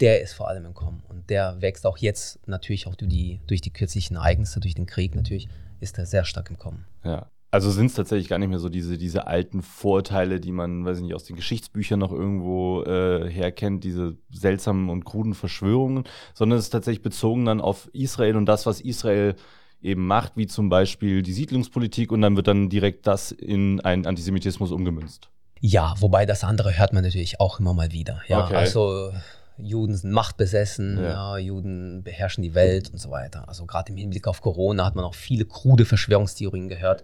der 0.00 0.22
ist 0.22 0.32
vor 0.32 0.48
allem 0.48 0.64
im 0.64 0.72
Kommen 0.72 1.02
und 1.08 1.28
der 1.28 1.60
wächst 1.60 1.84
auch 1.84 1.98
jetzt 1.98 2.46
natürlich 2.48 2.86
auch 2.86 2.94
durch 2.94 3.10
die, 3.10 3.40
durch 3.46 3.60
die 3.60 3.70
kürzlichen 3.70 4.16
Ereignisse, 4.16 4.60
durch 4.60 4.74
den 4.74 4.86
Krieg 4.86 5.14
natürlich, 5.14 5.48
ist 5.80 5.98
er 5.98 6.06
sehr 6.06 6.24
stark 6.24 6.48
im 6.48 6.58
Kommen. 6.58 6.86
Ja. 7.04 7.26
Also 7.56 7.70
sind 7.70 7.86
es 7.86 7.94
tatsächlich 7.94 8.28
gar 8.28 8.38
nicht 8.38 8.50
mehr 8.50 8.58
so 8.58 8.68
diese, 8.68 8.98
diese 8.98 9.26
alten 9.26 9.62
Vorurteile, 9.62 10.40
die 10.40 10.52
man, 10.52 10.84
weiß 10.84 10.98
ich 10.98 11.04
nicht, 11.04 11.14
aus 11.14 11.24
den 11.24 11.36
Geschichtsbüchern 11.36 11.98
noch 11.98 12.12
irgendwo 12.12 12.82
äh, 12.82 13.30
herkennt, 13.30 13.82
diese 13.82 14.18
seltsamen 14.30 14.90
und 14.90 15.06
kruden 15.06 15.32
Verschwörungen, 15.32 16.04
sondern 16.34 16.58
es 16.58 16.66
ist 16.66 16.70
tatsächlich 16.70 17.02
bezogen 17.02 17.46
dann 17.46 17.62
auf 17.62 17.88
Israel 17.94 18.36
und 18.36 18.44
das, 18.44 18.66
was 18.66 18.82
Israel 18.82 19.36
eben 19.80 20.06
macht, 20.06 20.32
wie 20.36 20.46
zum 20.46 20.68
Beispiel 20.68 21.22
die 21.22 21.32
Siedlungspolitik 21.32 22.12
und 22.12 22.20
dann 22.20 22.36
wird 22.36 22.46
dann 22.46 22.68
direkt 22.68 23.06
das 23.06 23.32
in 23.32 23.80
einen 23.80 24.04
Antisemitismus 24.04 24.70
umgemünzt. 24.70 25.30
Ja, 25.60 25.94
wobei 26.00 26.26
das 26.26 26.44
andere 26.44 26.76
hört 26.78 26.92
man 26.92 27.04
natürlich 27.04 27.40
auch 27.40 27.58
immer 27.58 27.72
mal 27.72 27.90
wieder. 27.90 28.20
Ja, 28.28 28.44
okay. 28.44 28.56
also 28.56 29.12
Juden 29.56 29.96
sind 29.96 30.12
machtbesessen, 30.12 30.98
ja. 30.98 31.38
ja. 31.38 31.38
Juden 31.38 32.02
beherrschen 32.02 32.42
die 32.42 32.54
Welt 32.54 32.90
und 32.90 32.98
so 32.98 33.10
weiter. 33.10 33.48
Also 33.48 33.64
gerade 33.64 33.92
im 33.92 33.96
Hinblick 33.96 34.26
auf 34.28 34.42
Corona 34.42 34.84
hat 34.84 34.94
man 34.94 35.06
auch 35.06 35.14
viele 35.14 35.46
krude 35.46 35.86
Verschwörungstheorien 35.86 36.68
gehört. 36.68 37.02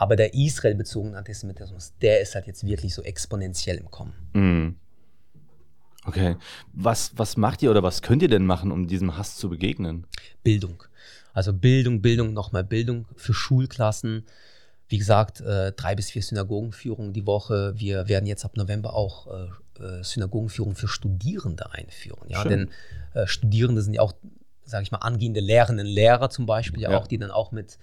Aber 0.00 0.16
der 0.16 0.32
Israel-bezogene 0.32 1.14
Antisemitismus, 1.14 1.92
der 2.00 2.22
ist 2.22 2.34
halt 2.34 2.46
jetzt 2.46 2.64
wirklich 2.64 2.94
so 2.94 3.02
exponentiell 3.02 3.76
im 3.76 3.90
Kommen. 3.90 4.14
Mm. 4.32 4.76
Okay. 6.06 6.36
Was, 6.72 7.12
was 7.16 7.36
macht 7.36 7.60
ihr 7.60 7.70
oder 7.70 7.82
was 7.82 8.00
könnt 8.00 8.22
ihr 8.22 8.28
denn 8.28 8.46
machen, 8.46 8.72
um 8.72 8.88
diesem 8.88 9.18
Hass 9.18 9.36
zu 9.36 9.50
begegnen? 9.50 10.06
Bildung. 10.42 10.82
Also 11.34 11.52
Bildung, 11.52 12.00
Bildung, 12.00 12.32
nochmal 12.32 12.64
Bildung 12.64 13.04
für 13.14 13.34
Schulklassen, 13.34 14.24
wie 14.88 14.96
gesagt, 14.96 15.42
äh, 15.42 15.72
drei 15.72 15.96
bis 15.96 16.10
vier 16.10 16.22
Synagogenführungen 16.22 17.12
die 17.12 17.26
Woche. 17.26 17.74
Wir 17.76 18.08
werden 18.08 18.24
jetzt 18.24 18.46
ab 18.46 18.56
November 18.56 18.94
auch 18.94 19.26
äh, 19.26 19.82
äh 19.84 20.02
Synagogenführungen 20.02 20.76
für 20.76 20.88
Studierende 20.88 21.72
einführen. 21.72 22.26
Ja? 22.28 22.42
Denn 22.44 22.70
äh, 23.12 23.26
Studierende 23.26 23.82
sind 23.82 23.92
ja 23.92 24.00
auch, 24.00 24.14
sage 24.64 24.84
ich 24.84 24.92
mal, 24.92 24.98
angehende 24.98 25.40
Lehrerinnen 25.40 25.86
und 25.86 25.92
Lehrer 25.92 26.30
zum 26.30 26.46
Beispiel, 26.46 26.80
ja, 26.80 26.92
ja. 26.92 26.98
auch, 26.98 27.06
die 27.06 27.18
dann 27.18 27.30
auch 27.30 27.52
mit 27.52 27.76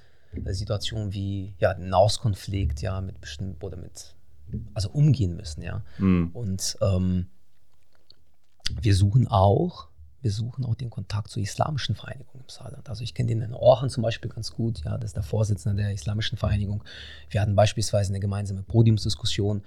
Situationen 0.46 1.14
wie 1.14 1.56
ja, 1.60 1.74
den 1.74 1.90
Nahostkonflikt, 1.90 2.82
ja, 2.82 3.02
mit 3.02 3.20
bestimmten 3.22 3.64
oder 3.64 3.78
mit, 3.78 4.16
also 4.74 4.90
umgehen 4.90 5.36
müssen, 5.36 5.62
ja. 5.62 5.84
Mhm. 5.98 6.32
Und 6.34 6.78
ähm, 6.82 7.28
wir 8.82 8.96
suchen 8.96 9.28
auch, 9.28 9.88
wir 10.22 10.32
suchen 10.32 10.66
auch 10.66 10.76
den 10.76 10.90
Kontakt 10.90 11.30
zur 11.30 11.42
islamischen 11.42 11.96
Vereinigung 11.96 12.42
im 12.42 12.50
Saarland. 12.50 12.90
Also 12.90 13.04
ich 13.04 13.14
kenne 13.14 13.30
den 13.30 13.42
in 13.42 13.54
Orhan 13.54 13.90
zum 13.90 14.04
Beispiel 14.04 14.30
ganz 14.30 14.52
gut, 14.52 14.84
ja, 14.84 14.98
das 14.98 15.12
ist 15.12 15.16
der 15.16 15.24
Vorsitzende 15.24 15.82
der 15.82 15.94
islamischen 15.94 16.38
Vereinigung. 16.38 16.84
Wir 17.30 17.42
hatten 17.42 17.56
beispielsweise 17.56 18.12
eine 18.12 18.20
gemeinsame 18.20 18.64
Podiumsdiskussion. 18.64 19.64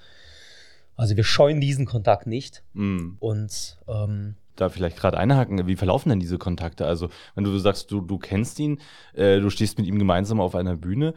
Also 0.96 1.16
wir 1.16 1.24
scheuen 1.24 1.60
diesen 1.60 1.86
Kontakt 1.86 2.26
nicht. 2.26 2.62
Mhm. 2.74 3.16
Und 3.20 3.78
ähm, 3.88 4.34
da 4.60 4.68
vielleicht 4.68 4.98
gerade 4.98 5.18
einhaken, 5.18 5.66
wie 5.66 5.76
verlaufen 5.76 6.10
denn 6.10 6.20
diese 6.20 6.38
Kontakte? 6.38 6.86
Also, 6.86 7.08
wenn 7.34 7.44
du 7.44 7.56
sagst, 7.58 7.90
du, 7.90 8.00
du 8.00 8.18
kennst 8.18 8.58
ihn, 8.58 8.78
äh, 9.14 9.40
du 9.40 9.50
stehst 9.50 9.78
mit 9.78 9.86
ihm 9.86 9.98
gemeinsam 9.98 10.40
auf 10.40 10.54
einer 10.54 10.76
Bühne, 10.76 11.14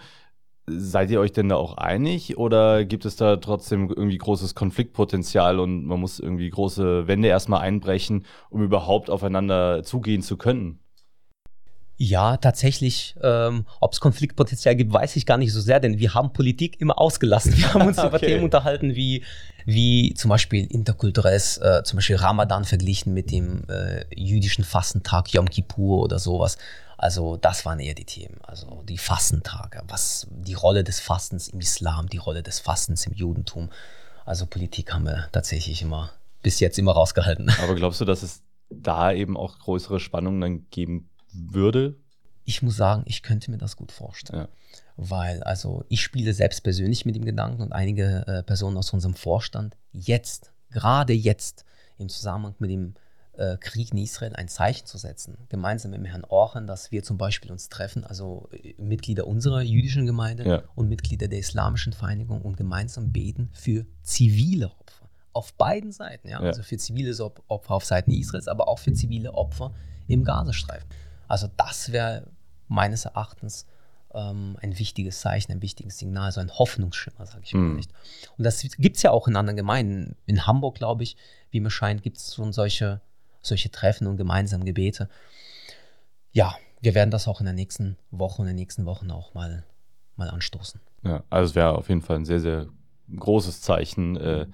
Seid 0.66 1.12
ihr 1.12 1.20
euch 1.20 1.34
denn 1.34 1.50
da 1.50 1.58
auch 1.58 1.76
einig 1.76 2.38
oder 2.38 2.86
gibt 2.86 3.04
es 3.04 3.18
da 3.18 3.36
trotzdem 3.36 3.90
irgendwie 3.90 4.18
großes 4.18 4.56
Konfliktpotenzial 4.56 5.60
und 5.60 5.86
man 5.86 6.00
muss 6.00 6.20
irgendwie 6.22 6.50
große 6.50 7.06
Wände 7.06 7.28
erstmal 7.28 7.60
einbrechen, 7.62 8.26
um 8.50 8.64
überhaupt 8.64 9.10
aufeinander 9.10 9.84
zugehen 9.84 10.22
zu 10.22 10.38
können? 10.38 10.80
Ja, 12.06 12.36
tatsächlich, 12.36 13.16
ähm, 13.24 13.66
ob 13.80 13.94
es 13.94 14.02
Konfliktpotenzial 14.02 14.76
gibt, 14.76 14.92
weiß 14.92 15.16
ich 15.16 15.26
gar 15.26 15.38
nicht 15.38 15.54
so 15.54 15.62
sehr, 15.62 15.80
denn 15.80 16.00
wir 16.00 16.14
haben 16.14 16.34
Politik 16.34 16.82
immer 16.82 17.00
ausgelassen. 17.00 17.56
Wir 17.56 17.74
haben 17.74 17.88
uns 17.88 17.98
okay. 18.00 18.08
über 18.10 18.20
Themen 18.20 18.44
unterhalten 18.44 18.94
wie, 18.94 19.24
wie 19.66 20.14
zum 20.14 20.28
Beispiel 20.28 20.66
interkulturelles, 20.66 21.60
äh, 21.60 21.82
zum 21.86 21.96
Beispiel 21.96 22.18
Ramadan 22.18 22.66
verglichen 22.66 23.14
mit 23.14 23.32
dem 23.32 23.64
äh, 23.70 24.04
jüdischen 24.14 24.66
Fastentag 24.66 25.32
Yom 25.34 25.50
Kippur 25.50 26.04
oder 26.04 26.20
sowas. 26.20 26.58
Also 26.98 27.38
das 27.38 27.66
waren 27.66 27.80
eher 27.80 27.94
die 27.94 28.04
Themen, 28.04 28.38
also 28.44 28.84
die 28.84 28.98
Fastentage, 28.98 29.82
was 29.88 30.28
die 30.30 30.56
Rolle 30.56 30.84
des 30.84 31.00
Fastens 31.00 31.48
im 31.48 31.62
Islam, 31.62 32.10
die 32.10 32.18
Rolle 32.18 32.44
des 32.44 32.60
Fastens 32.60 33.08
im 33.08 33.14
Judentum. 33.14 33.70
Also 34.26 34.46
Politik 34.46 34.92
haben 34.94 35.06
wir 35.06 35.30
tatsächlich 35.32 35.82
immer 35.82 36.12
bis 36.42 36.60
jetzt 36.60 36.78
immer 36.78 36.92
rausgehalten. 36.92 37.50
Aber 37.64 37.76
glaubst 37.76 38.02
du, 38.02 38.06
dass 38.06 38.24
es 38.24 38.42
da 38.70 39.14
eben 39.14 39.38
auch 39.38 39.58
größere 39.60 40.02
Spannungen 40.02 40.42
dann 40.42 40.70
geben 40.70 41.10
würde? 41.34 41.96
Ich 42.46 42.62
muss 42.62 42.76
sagen, 42.76 43.04
ich 43.06 43.24
könnte 43.24 43.52
mir 43.52 43.58
das 43.58 43.76
gut 43.76 43.92
vorstellen. 43.92 44.42
Ja. 44.42 44.50
Weil, 44.98 45.44
also 45.44 45.86
ich 45.90 46.02
spiele 46.02 46.34
selbst 46.34 46.62
persönlich 46.62 47.06
mit 47.06 47.16
dem 47.16 47.26
Gedanken 47.26 47.62
und 47.62 47.74
einige 47.74 48.26
äh, 48.28 48.44
Personen 48.44 48.78
aus 48.78 48.92
unserem 48.92 49.16
Vorstand 49.16 49.78
jetzt, 49.92 50.52
gerade 50.70 51.14
jetzt, 51.14 51.66
im 51.98 52.10
Zusammenhang 52.10 52.56
mit 52.60 52.70
dem 52.70 52.96
äh, 53.34 53.58
Krieg 53.58 53.92
in 53.92 53.98
Israel 53.98 54.36
ein 54.36 54.48
Zeichen 54.48 54.86
zu 54.86 54.98
setzen, 54.98 55.38
gemeinsam 55.50 55.92
mit 55.92 56.06
Herrn 56.06 56.26
Orhan, 56.26 56.68
dass 56.68 56.92
wir 56.92 57.04
zum 57.04 57.18
Beispiel 57.18 57.52
uns 57.52 57.70
treffen, 57.70 58.04
also 58.04 58.50
äh, 58.52 58.76
Mitglieder 58.78 59.28
unserer 59.28 59.62
jüdischen 59.62 60.06
Gemeinde 60.06 60.48
ja. 60.48 60.64
und 60.76 60.90
Mitglieder 60.90 61.28
der 61.28 61.40
islamischen 61.40 61.94
Vereinigung 61.94 62.42
und 62.42 62.58
gemeinsam 62.58 63.12
beten 63.12 63.50
für 63.54 63.86
zivile 64.04 64.68
Opfer. 64.68 65.10
Auf 65.34 65.54
beiden 65.56 65.92
Seiten, 65.92 66.28
ja? 66.28 66.42
ja. 66.42 66.48
also 66.48 66.62
für 66.62 66.78
zivile 66.78 67.16
Opfer 67.48 67.74
auf 67.74 67.86
Seiten 67.86 68.12
Israels, 68.12 68.48
aber 68.48 68.68
auch 68.68 68.80
für 68.80 68.94
zivile 68.94 69.34
Opfer 69.34 69.74
im 70.08 70.24
Gazastreifen. 70.24 70.88
Also 71.34 71.50
das 71.58 71.92
wäre 71.92 72.28
meines 72.68 73.06
Erachtens 73.06 73.66
ähm, 74.14 74.56
ein 74.62 74.78
wichtiges 74.78 75.20
Zeichen, 75.20 75.52
ein 75.52 75.64
wichtiges 75.64 75.98
Signal, 75.98 76.32
so 76.32 76.42
ein 76.42 76.52
Hoffnungsschimmer, 76.52 77.26
sage 77.26 77.42
ich 77.44 77.56
mal 77.56 77.62
mhm. 77.62 77.76
nicht. 77.78 77.92
Und 78.38 78.44
das 78.44 78.62
gibt 78.78 78.98
es 78.98 79.02
ja 79.02 79.10
auch 79.10 79.28
in 79.28 79.36
anderen 79.36 79.58
Gemeinden. 79.58 80.16
In 80.28 80.46
Hamburg, 80.46 80.76
glaube 80.76 81.02
ich, 81.02 81.18
wie 81.50 81.60
mir 81.60 81.72
scheint, 81.72 82.04
gibt 82.04 82.18
es 82.18 82.28
so 82.28 82.52
solche 82.52 83.02
solche 83.42 83.72
Treffen 83.72 84.06
und 84.06 84.18
gemeinsame 84.18 84.64
Gebete. 84.64 85.10
Ja, 86.34 86.56
wir 86.82 86.94
werden 86.94 87.10
das 87.10 87.28
auch 87.28 87.40
in 87.40 87.46
der 87.46 87.56
nächsten 87.56 87.98
Woche 88.12 88.44
und 88.44 88.48
in 88.48 88.56
den 88.56 88.62
nächsten 88.62 88.86
Wochen 88.86 89.10
auch 89.10 89.34
mal, 89.34 89.64
mal 90.16 90.30
anstoßen. 90.30 90.82
Ja, 91.02 91.24
also 91.32 91.50
es 91.50 91.56
wäre 91.56 91.76
auf 91.76 91.90
jeden 91.90 92.04
Fall 92.04 92.18
ein 92.18 92.26
sehr, 92.26 92.42
sehr 92.42 92.68
großes 93.16 93.62
Zeichen 93.62 94.18
äh, 94.18 94.46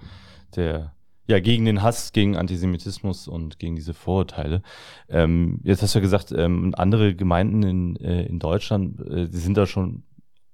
der 0.56 0.94
ja, 1.30 1.40
gegen 1.40 1.66
den 1.66 1.84
Hass, 1.84 2.12
gegen 2.12 2.36
Antisemitismus 2.36 3.28
und 3.28 3.60
gegen 3.60 3.76
diese 3.76 3.94
Vorurteile. 3.94 4.64
Ähm, 5.10 5.60
jetzt 5.64 5.84
hast 5.84 5.94
du 5.94 6.00
ja 6.00 6.02
gesagt, 6.02 6.32
ähm, 6.32 6.74
andere 6.76 7.14
Gemeinden 7.14 7.62
in, 7.62 7.96
äh, 7.98 8.24
in 8.26 8.40
Deutschland, 8.40 9.00
äh, 9.02 9.30
die 9.30 9.38
sind 9.38 9.56
da 9.56 9.68
schon 9.68 10.02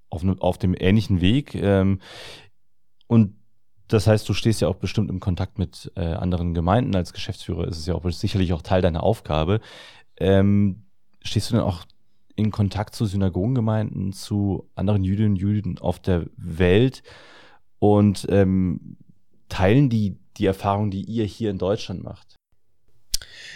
auf, 0.09 0.23
ne, 0.23 0.35
auf 0.37 0.57
dem 0.57 0.75
ähnlichen 0.77 1.21
Weg. 1.21 1.55
Ähm, 1.55 2.01
und 3.07 3.37
das 3.87 4.05
heißt, 4.05 4.27
du 4.27 4.33
stehst 4.33 4.59
ja 4.59 4.67
auch 4.67 4.75
bestimmt 4.75 5.09
im 5.09 5.21
Kontakt 5.21 5.59
mit 5.59 5.93
äh, 5.95 6.01
anderen 6.01 6.53
Gemeinden. 6.53 6.93
Als 6.93 7.13
Geschäftsführer 7.13 7.69
ist 7.69 7.77
es 7.77 7.85
ja 7.85 7.95
auch 7.95 8.11
sicherlich 8.11 8.51
auch 8.51 8.61
Teil 8.61 8.81
deiner 8.81 9.03
Aufgabe. 9.03 9.61
Ähm, 10.17 10.83
stehst 11.21 11.49
du 11.49 11.55
denn 11.55 11.63
auch 11.63 11.85
in 12.35 12.51
Kontakt 12.51 12.95
zu 12.95 13.05
Synagogengemeinden, 13.05 14.11
zu 14.11 14.69
anderen 14.75 15.05
Jüdinnen 15.05 15.31
und 15.31 15.35
Juden 15.37 15.77
auf 15.77 15.99
der 15.99 16.25
Welt 16.35 17.01
und 17.79 18.27
ähm, 18.29 18.97
teilen 19.47 19.89
die 19.89 20.17
die 20.37 20.45
Erfahrung, 20.45 20.91
die 20.91 21.03
ihr 21.03 21.25
hier 21.25 21.49
in 21.49 21.57
Deutschland 21.57 22.03
macht? 22.03 22.35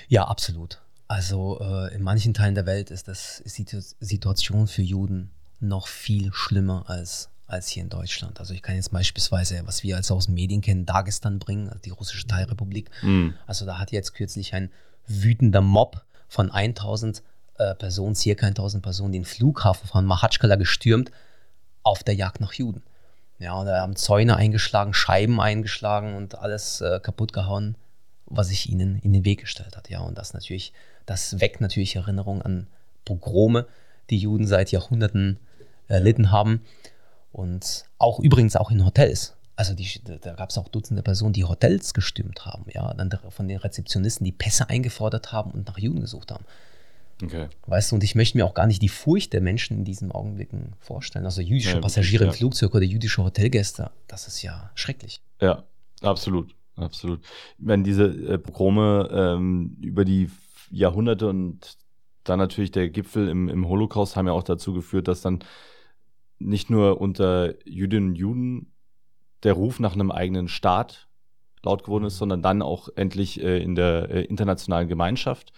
Ja, 0.07 0.25
absolut. 0.25 0.81
Also 1.07 1.59
äh, 1.59 1.93
in 1.93 2.03
manchen 2.03 2.33
Teilen 2.33 2.55
der 2.55 2.65
Welt 2.65 2.91
ist 2.91 3.07
das 3.07 3.39
ist 3.39 3.57
die 3.57 3.65
Situation 3.99 4.67
für 4.67 4.81
Juden 4.81 5.31
noch 5.59 5.87
viel 5.87 6.31
schlimmer 6.33 6.85
als 6.87 7.29
als 7.47 7.67
hier 7.67 7.81
in 7.81 7.89
Deutschland. 7.89 8.39
Also 8.39 8.53
ich 8.53 8.61
kann 8.61 8.75
jetzt 8.75 8.91
beispielsweise, 8.91 9.61
was 9.65 9.81
wir 9.81 9.95
als 9.95 10.11
aus 10.11 10.27
den 10.27 10.35
Medien 10.35 10.61
kennen, 10.61 10.85
Dagestan 10.85 11.39
bringen, 11.39 11.67
also 11.67 11.79
die 11.79 11.89
russische 11.89 12.27
Teilrepublik. 12.27 12.91
Mhm. 13.01 13.33
Also 13.47 13.65
da 13.65 13.79
hat 13.79 13.91
jetzt 13.91 14.13
kürzlich 14.13 14.53
ein 14.53 14.71
wütender 15.07 15.61
Mob 15.61 16.03
von 16.27 16.51
1000 16.51 17.23
äh, 17.57 17.73
Personen, 17.73 18.13
circa 18.13 18.45
1000 18.45 18.83
Personen, 18.83 19.13
den 19.13 19.25
Flughafen 19.25 19.87
von 19.87 20.05
Mahatschkala 20.05 20.55
gestürmt 20.55 21.11
auf 21.81 22.03
der 22.03 22.13
Jagd 22.13 22.39
nach 22.39 22.53
Juden. 22.53 22.83
Ja, 23.39 23.53
und 23.53 23.65
da 23.65 23.79
haben 23.79 23.95
Zäune 23.95 24.35
eingeschlagen, 24.35 24.93
Scheiben 24.93 25.39
eingeschlagen 25.39 26.15
und 26.15 26.37
alles 26.37 26.81
äh, 26.81 26.99
kaputt 27.01 27.31
gehauen, 27.31 27.75
was 28.25 28.49
sich 28.49 28.69
ihnen 28.69 28.99
in 28.99 29.13
den 29.13 29.23
Weg 29.25 29.39
gestellt 29.39 29.77
hat. 29.77 29.89
Ja, 29.89 30.01
und 30.01 30.17
das 30.17 30.33
natürlich, 30.33 30.73
das 31.05 31.39
weckt 31.39 31.61
natürlich 31.61 31.95
Erinnerungen 31.95 32.41
an 32.41 32.67
Pogrome, 33.05 33.65
die 34.09 34.17
Juden 34.17 34.45
seit 34.45 34.71
Jahrhunderten 34.71 35.39
erlitten 35.87 36.31
haben. 36.31 36.61
Und 37.31 37.85
auch 37.97 38.19
übrigens 38.19 38.55
auch 38.55 38.71
in 38.71 38.85
Hotels. 38.85 39.35
Also 39.55 39.73
die, 39.73 39.87
da 40.21 40.33
gab 40.33 40.49
es 40.49 40.57
auch 40.57 40.67
Dutzende 40.67 41.03
Personen, 41.03 41.33
die 41.33 41.43
Hotels 41.43 41.93
gestürmt 41.93 42.45
haben, 42.45 42.65
ja, 42.73 42.93
dann 42.93 43.11
von 43.29 43.47
den 43.47 43.57
Rezeptionisten, 43.57 44.23
die 44.23 44.31
Pässe 44.31 44.69
eingefordert 44.69 45.33
haben 45.33 45.51
und 45.51 45.67
nach 45.67 45.77
Juden 45.77 45.99
gesucht 45.99 46.31
haben. 46.31 46.45
Okay. 47.21 47.47
Weißt 47.67 47.91
du, 47.91 47.95
und 47.95 48.03
ich 48.03 48.15
möchte 48.15 48.37
mir 48.37 48.45
auch 48.45 48.53
gar 48.53 48.67
nicht 48.67 48.81
die 48.81 48.89
Furcht 48.89 49.33
der 49.33 49.41
Menschen 49.41 49.77
in 49.77 49.83
diesen 49.83 50.11
Augenblicken 50.11 50.73
vorstellen. 50.79 51.25
Also 51.25 51.41
jüdische 51.41 51.75
ja, 51.75 51.81
Passagiere 51.81 52.23
ja. 52.23 52.29
im 52.29 52.35
Flugzeug 52.35 52.73
oder 52.73 52.85
jüdische 52.85 53.23
Hotelgäste, 53.23 53.91
das 54.07 54.27
ist 54.27 54.41
ja 54.41 54.71
schrecklich. 54.75 55.21
Ja, 55.41 55.63
absolut, 56.01 56.55
absolut. 56.75 57.21
Wenn 57.57 57.83
diese 57.83 58.05
äh, 58.05 58.37
Pogrome 58.37 59.09
ähm, 59.11 59.77
über 59.81 60.05
die 60.05 60.29
Jahrhunderte 60.71 61.27
und 61.27 61.77
dann 62.23 62.39
natürlich 62.39 62.71
der 62.71 62.89
Gipfel 62.89 63.27
im, 63.27 63.49
im 63.49 63.67
Holocaust 63.67 64.15
haben 64.15 64.27
ja 64.27 64.33
auch 64.33 64.43
dazu 64.43 64.73
geführt, 64.73 65.07
dass 65.07 65.21
dann 65.21 65.39
nicht 66.37 66.69
nur 66.69 67.01
unter 67.01 67.53
Jüdinnen 67.67 68.09
und 68.09 68.15
Juden 68.15 68.71
der 69.43 69.53
Ruf 69.53 69.79
nach 69.79 69.93
einem 69.93 70.11
eigenen 70.11 70.47
Staat 70.47 71.07
laut 71.63 71.83
geworden 71.83 72.05
ist, 72.05 72.17
sondern 72.17 72.41
dann 72.41 72.61
auch 72.61 72.89
endlich 72.95 73.41
äh, 73.43 73.61
in 73.61 73.75
der 73.75 74.09
äh, 74.09 74.21
internationalen 74.23 74.87
Gemeinschaft. 74.87 75.51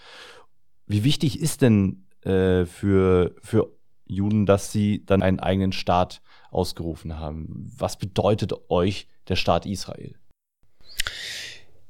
Wie 0.92 1.04
wichtig 1.04 1.40
ist 1.40 1.62
denn 1.62 2.04
äh, 2.24 2.66
für, 2.66 3.36
für 3.42 3.72
Juden, 4.06 4.46
dass 4.46 4.72
sie 4.72 5.06
dann 5.06 5.24
einen 5.24 5.40
eigenen 5.40 5.72
Staat 5.72 6.22
ausgerufen 6.52 7.18
haben? 7.18 7.72
Was 7.78 7.98
bedeutet 7.98 8.54
euch 8.70 9.08
der 9.28 9.36
Staat 9.38 9.66
Israel? 9.66 10.16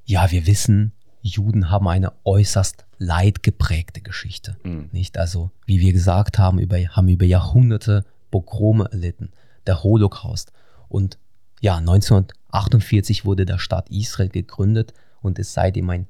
Ja, 0.05 0.31
wir 0.31 0.45
wissen, 0.45 0.93
Juden 1.21 1.69
haben 1.69 1.87
eine 1.87 2.13
äußerst 2.23 2.85
leidgeprägte 2.97 4.01
Geschichte. 4.01 4.57
Mhm. 4.63 4.89
Nicht? 4.91 5.17
Also, 5.17 5.51
wie 5.65 5.79
wir 5.79 5.93
gesagt 5.93 6.37
haben, 6.37 6.59
über, 6.59 6.77
haben 6.77 7.07
über 7.07 7.25
Jahrhunderte 7.25 8.05
Pogrome 8.29 8.87
erlitten, 8.91 9.31
der 9.67 9.83
Holocaust. 9.83 10.51
Und 10.89 11.17
ja, 11.59 11.77
1948 11.77 13.25
wurde 13.25 13.45
der 13.45 13.59
Staat 13.59 13.89
Israel 13.89 14.29
gegründet 14.29 14.93
und 15.21 15.39
ist 15.39 15.53
seitdem 15.53 15.89
ein, 15.89 16.07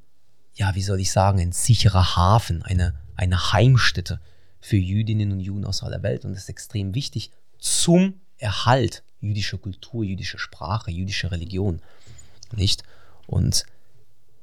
ja, 0.53 0.75
wie 0.75 0.81
soll 0.81 0.99
ich 0.99 1.11
sagen, 1.11 1.39
ein 1.39 1.51
sicherer 1.51 2.15
Hafen, 2.15 2.63
eine, 2.63 2.95
eine 3.15 3.53
Heimstätte 3.53 4.19
für 4.59 4.77
Jüdinnen 4.77 5.31
und 5.31 5.39
Juden 5.39 5.65
aus 5.65 5.83
aller 5.83 6.03
Welt. 6.03 6.25
Und 6.25 6.33
das 6.33 6.43
ist 6.43 6.49
extrem 6.49 6.93
wichtig 6.93 7.31
zum 7.57 8.21
Erhalt 8.37 9.03
jüdischer 9.19 9.57
Kultur, 9.57 10.03
jüdischer 10.03 10.39
Sprache, 10.39 10.91
jüdischer 10.91 11.31
Religion. 11.31 11.81
Nicht? 12.55 12.83
Und 13.27 13.65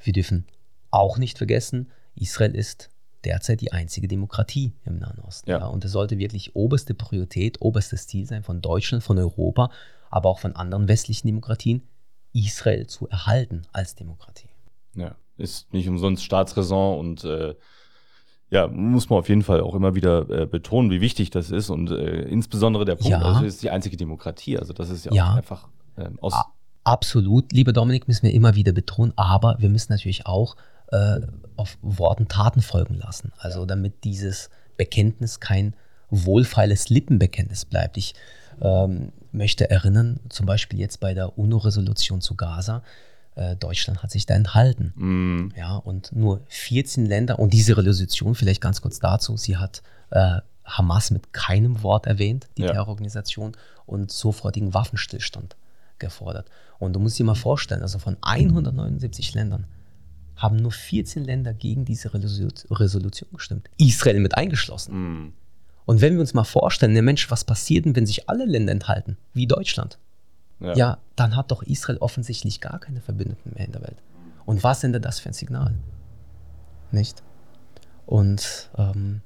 wir 0.01 0.13
dürfen 0.13 0.47
auch 0.91 1.19
nicht 1.19 1.37
vergessen, 1.37 1.91
Israel 2.15 2.55
ist 2.55 2.89
derzeit 3.25 3.61
die 3.61 3.73
einzige 3.73 4.09
Demokratie 4.09 4.73
im 4.85 4.99
Nahen 4.99 5.19
Osten. 5.19 5.51
Ja. 5.51 5.59
Ja. 5.59 5.67
Und 5.67 5.85
es 5.85 5.93
sollte 5.93 6.19
wirklich 6.19 6.57
oberste 6.57 6.95
Priorität, 6.95 7.61
oberstes 7.61 8.07
Ziel 8.07 8.27
sein 8.27 8.43
von 8.43 8.63
Deutschland, 8.63 9.03
von 9.03 9.19
Europa, 9.19 9.71
aber 10.11 10.31
auch 10.31 10.39
von 10.39 10.57
anderen 10.57 10.89
westlichen 10.89 11.27
Demokratien, 11.27 11.83
Israel 12.33 12.87
zu 12.87 13.09
erhalten 13.09 13.63
als 13.73 13.95
Demokratie. 13.95 14.49
Ja, 14.95 15.17
ist 15.39 15.73
nicht 15.73 15.89
umsonst 15.89 16.23
Staatsräson 16.25 16.99
und 16.99 17.25
äh, 17.25 17.55
ja, 18.51 18.67
muss 18.67 19.11
man 19.11 19.19
auf 19.19 19.29
jeden 19.29 19.43
Fall 19.43 19.61
auch 19.61 19.75
immer 19.75 19.95
wieder 19.95 20.29
äh, 20.31 20.47
betonen, 20.47 20.91
wie 20.91 21.01
wichtig 21.01 21.31
das 21.31 21.51
ist 21.51 21.69
und 21.71 21.91
äh, 21.91 22.23
insbesondere 22.23 22.85
der 22.85 22.97
Punkt, 22.97 23.11
Ja. 23.11 23.21
also 23.21 23.45
ist 23.45 23.63
die 23.63 23.71
einzige 23.71 23.97
Demokratie, 23.97 24.59
also 24.59 24.73
das 24.73 24.89
ist 24.91 25.05
ja, 25.05 25.13
Ja. 25.13 25.33
auch 25.33 25.37
einfach 25.37 25.69
ähm, 25.97 26.19
aus 26.21 26.33
Ah. 26.35 26.47
Absolut, 26.85 27.53
lieber 27.53 27.75
Dominik, 27.75 28.09
müssen 28.09 28.23
wir 28.23 28.33
immer 28.33 28.55
wieder 28.55 28.73
betonen, 28.73 29.13
aber 29.17 29.57
wir 29.59 29.69
müssen 29.69 29.93
natürlich 29.93 30.25
auch 30.27 30.57
äh, 30.91 31.21
auf 31.57 31.77
Worten 31.83 32.29
Taten 32.29 32.63
folgen 32.63 32.95
lassen. 32.95 33.31
Also 33.37 33.67
damit 33.67 34.05
dieses 34.05 34.49
Bekenntnis 34.79 35.39
kein 35.39 35.75
wohlfeiles 36.09 36.89
Lippenbekenntnis 36.89 37.67
bleibt. 37.67 37.99
Ich 37.99 38.15
ähm, 38.63 39.13
möchte 39.33 39.69
erinnern, 39.69 40.21
zum 40.31 40.47
Beispiel 40.47 40.79
jetzt 40.79 41.01
bei 41.01 41.13
der 41.13 41.39
UNO-Resolution 41.39 42.23
zu 42.23 42.37
Gaza, 42.37 42.83
äh, 43.39 43.57
Deutschland 43.57 44.03
hat 44.03 44.11
sich 44.11 44.27
da 44.27 44.35
enthalten. 44.35 44.93
Mm, 44.97 45.53
Ja, 45.57 45.77
und 45.77 46.11
nur 46.15 46.41
14 46.49 47.07
Länder, 47.07 47.39
und 47.39 47.53
diese 47.53 47.77
Resolution, 47.77 48.35
vielleicht 48.35 48.61
ganz 48.61 48.83
kurz 48.83 48.99
dazu, 48.99 49.37
sie 49.37 49.57
hat 49.57 49.83
äh, 50.11 50.39
Hamas 50.65 51.11
mit 51.11 51.33
keinem 51.33 51.83
Wort 51.83 52.07
erwähnt, 52.07 52.49
die 52.57 52.63
Ja. 52.63 52.73
Terrororganisation, 52.73 53.53
und 53.87 54.11
sofortigen 54.13 54.75
Waffenstillstand 54.75 55.57
gefordert. 55.99 56.51
Und 56.79 56.93
du 56.95 57.01
musst 57.01 57.19
dir 57.19 57.25
mal 57.25 57.35
vorstellen, 57.35 57.83
also 57.83 57.99
von 57.99 58.17
179 58.21 59.35
Ländern 59.35 59.65
haben 60.37 60.57
nur 60.57 60.71
14 60.73 61.25
Länder 61.25 61.53
gegen 61.55 61.85
diese 61.85 62.11
Resolu- 62.11 62.67
Resolution 62.71 63.29
gestimmt. 63.33 63.69
Israel 63.79 64.21
mit 64.21 64.37
eingeschlossen. 64.37 64.95
mm, 65.25 65.33
Und 65.87 66.01
wenn 66.03 66.13
wir 66.15 66.21
uns 66.21 66.35
mal 66.35 66.45
vorstellen, 66.45 66.93
der 66.95 67.03
Mensch, 67.03 67.31
was 67.31 67.45
passiert 67.45 67.87
denn, 67.87 67.97
wenn 67.97 68.07
sich 68.07 68.29
alle 68.29 68.45
Länder 68.45 68.73
enthalten, 68.73 69.17
wie 69.33 69.47
Deutschland? 69.47 69.99
Ja. 70.61 70.75
ja, 70.75 70.99
dann 71.17 71.37
hat 71.37 71.51
doch 71.51 71.63
Israel 71.63 71.99
offensichtlich 71.99 72.61
gar 72.61 72.79
keine 72.79 73.01
Verbündeten 73.01 73.53
mehr 73.55 73.67
in 73.67 73.73
der 73.73 73.83
Welt. 73.83 74.03
Und 74.45 74.63
was 74.65 74.81
sendet 74.81 75.05
das 75.05 75.21
für 75.21 75.29
ein 75.31 75.35
Signal? 75.35 75.75
Nicht? 76.91 77.23
Und 78.07 78.71
ähm, 78.77 79.21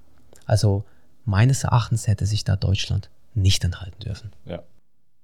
also 0.46 0.84
meines 1.24 1.64
Erachtens 1.64 2.06
hätte 2.06 2.26
sich 2.26 2.44
da 2.44 2.56
Deutschland 2.56 3.10
nicht 3.34 3.64
enthalten 3.64 4.00
dürfen. 4.00 4.32
Ja. 4.44 4.62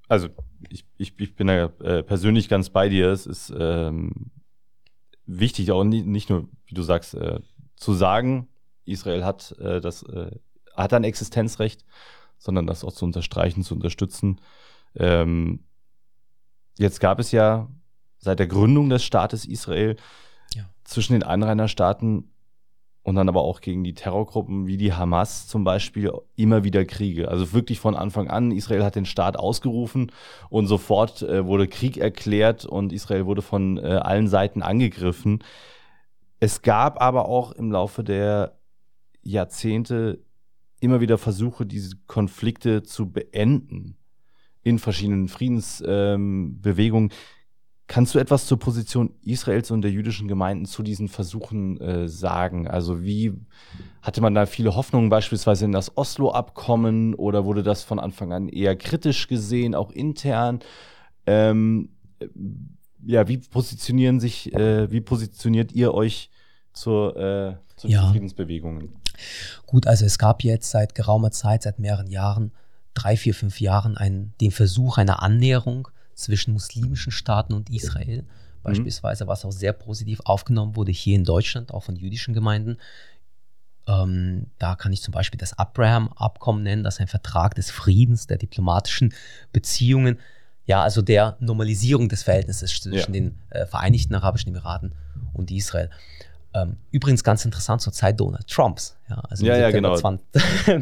Also 0.08 0.28
ich, 0.70 0.86
ich, 0.96 1.18
ich 1.18 1.36
bin 1.36 1.48
da 1.48 1.66
äh, 1.82 2.02
persönlich 2.02 2.48
ganz 2.48 2.70
bei 2.70 2.88
dir. 2.88 3.10
Es 3.10 3.26
ist 3.26 3.52
ähm, 3.58 4.30
wichtig, 5.26 5.70
auch 5.72 5.84
nie, 5.84 6.02
nicht 6.02 6.30
nur, 6.30 6.48
wie 6.66 6.74
du 6.74 6.82
sagst, 6.82 7.14
äh, 7.14 7.40
zu 7.76 7.94
sagen, 7.94 8.48
Israel 8.84 9.24
hat 9.24 9.52
äh, 9.58 9.80
das 9.80 10.02
äh, 10.04 10.30
hat 10.74 10.94
ein 10.94 11.04
Existenzrecht, 11.04 11.84
sondern 12.38 12.66
das 12.66 12.84
auch 12.84 12.92
zu 12.92 13.04
unterstreichen, 13.04 13.62
zu 13.64 13.74
unterstützen. 13.74 14.40
Ähm, 14.94 15.64
jetzt 16.78 17.00
gab 17.00 17.18
es 17.18 17.32
ja 17.32 17.68
seit 18.18 18.38
der 18.38 18.46
Gründung 18.46 18.88
des 18.90 19.04
Staates 19.04 19.44
Israel 19.44 19.96
Ja. 20.54 20.64
zwischen 20.84 21.12
den 21.12 21.22
Einreinerstaaten 21.22 22.30
und 23.02 23.14
dann 23.14 23.28
aber 23.28 23.40
auch 23.42 23.60
gegen 23.60 23.84
die 23.84 23.94
Terrorgruppen 23.94 24.66
wie 24.66 24.76
die 24.76 24.92
Hamas 24.92 25.46
zum 25.46 25.64
Beispiel 25.64 26.12
immer 26.36 26.62
wieder 26.64 26.84
Kriege. 26.84 27.28
Also 27.28 27.52
wirklich 27.52 27.80
von 27.80 27.94
Anfang 27.94 28.28
an. 28.28 28.50
Israel 28.50 28.84
hat 28.84 28.96
den 28.96 29.06
Staat 29.06 29.38
ausgerufen 29.38 30.12
und 30.50 30.66
sofort 30.66 31.22
äh, 31.22 31.46
wurde 31.46 31.68
Krieg 31.68 31.96
erklärt 31.96 32.66
und 32.66 32.92
Israel 32.92 33.24
wurde 33.24 33.40
von 33.42 33.78
äh, 33.78 33.82
allen 33.82 34.28
Seiten 34.28 34.62
angegriffen. 34.62 35.42
Es 36.40 36.60
gab 36.62 37.00
aber 37.00 37.28
auch 37.28 37.52
im 37.52 37.72
Laufe 37.72 38.04
der 38.04 38.58
Jahrzehnte 39.22 40.22
immer 40.80 41.00
wieder 41.00 41.18
Versuche, 41.18 41.66
diese 41.66 41.96
Konflikte 42.06 42.82
zu 42.82 43.10
beenden 43.10 43.96
in 44.68 44.78
verschiedenen 44.78 45.28
Friedensbewegungen. 45.28 47.10
Ähm. 47.10 47.16
Kannst 47.88 48.14
du 48.14 48.18
etwas 48.18 48.46
zur 48.46 48.58
Position 48.58 49.14
Israels 49.22 49.70
und 49.70 49.80
der 49.80 49.90
jüdischen 49.90 50.28
Gemeinden 50.28 50.66
zu 50.66 50.82
diesen 50.82 51.08
Versuchen 51.08 51.80
äh, 51.80 52.06
sagen? 52.06 52.68
Also 52.68 53.02
wie 53.02 53.32
hatte 54.02 54.20
man 54.20 54.34
da 54.34 54.44
viele 54.44 54.76
Hoffnungen 54.76 55.08
beispielsweise 55.08 55.64
in 55.64 55.72
das 55.72 55.96
Oslo-Abkommen 55.96 57.14
oder 57.14 57.46
wurde 57.46 57.62
das 57.62 57.84
von 57.84 57.98
Anfang 57.98 58.34
an 58.34 58.50
eher 58.50 58.76
kritisch 58.76 59.26
gesehen, 59.26 59.74
auch 59.74 59.90
intern? 59.90 60.58
Ähm, 61.24 61.88
äh, 62.18 62.26
ja, 63.06 63.26
wie 63.26 63.38
positionieren 63.38 64.20
sich, 64.20 64.52
äh, 64.52 64.90
wie 64.90 65.00
positioniert 65.00 65.72
ihr 65.72 65.94
euch 65.94 66.30
zur, 66.74 67.16
äh, 67.16 67.56
zu 67.76 67.88
Ja. 67.88 68.10
Friedensbewegungen? 68.10 68.96
Gut, 69.66 69.86
also 69.86 70.04
es 70.04 70.18
gab 70.18 70.44
jetzt 70.44 70.70
seit 70.70 70.94
geraumer 70.94 71.30
Zeit, 71.30 71.62
seit 71.62 71.78
mehreren 71.78 72.08
Jahren, 72.08 72.52
drei, 72.98 73.16
vier, 73.16 73.34
fünf 73.34 73.60
Jahren, 73.60 73.96
einen, 73.96 74.34
den 74.40 74.50
Versuch 74.50 74.98
einer 74.98 75.22
Annäherung 75.22 75.88
zwischen 76.14 76.52
muslimischen 76.52 77.12
Staaten 77.12 77.52
und 77.52 77.70
Israel. 77.70 78.24
Beispielsweise, 78.62 79.26
was 79.26 79.44
auch 79.44 79.52
sehr 79.52 79.72
positiv 79.72 80.20
aufgenommen 80.24 80.74
wurde 80.76 80.92
hier 80.92 81.14
in 81.14 81.24
Deutschland, 81.24 81.72
auch 81.72 81.84
von 81.84 81.96
jüdischen 81.96 82.34
Gemeinden. 82.34 82.76
Ähm, 83.86 84.48
da 84.58 84.74
kann 84.74 84.92
ich 84.92 85.00
zum 85.00 85.12
Beispiel 85.12 85.38
das 85.38 85.58
Abraham-Abkommen 85.58 86.62
nennen, 86.62 86.82
das 86.82 86.96
ist 86.96 87.00
ein 87.00 87.08
Vertrag 87.08 87.54
des 87.54 87.70
Friedens, 87.70 88.26
der 88.26 88.36
diplomatischen 88.36 89.14
Beziehungen, 89.52 90.18
ja, 90.66 90.82
also 90.82 91.00
der 91.00 91.38
Normalisierung 91.40 92.10
des 92.10 92.24
Verhältnisses 92.24 92.70
zwischen 92.82 93.14
Ja. 93.14 93.20
den 93.20 93.38
äh, 93.50 93.64
Vereinigten 93.64 94.14
Arabischen 94.14 94.50
Emiraten 94.50 94.92
und 95.32 95.50
Israel. 95.50 95.88
Ähm, 96.52 96.76
übrigens 96.90 97.24
ganz 97.24 97.44
interessant 97.44 97.80
zur 97.80 97.92
Zeit 97.94 98.20
Donald 98.20 98.46
Trumps. 98.48 98.97
Ja, 99.08 99.22
also 99.28 99.46
Ja, 99.46 99.56
ja, 99.56 99.70
genau. 99.70 99.96
20, 99.96 100.26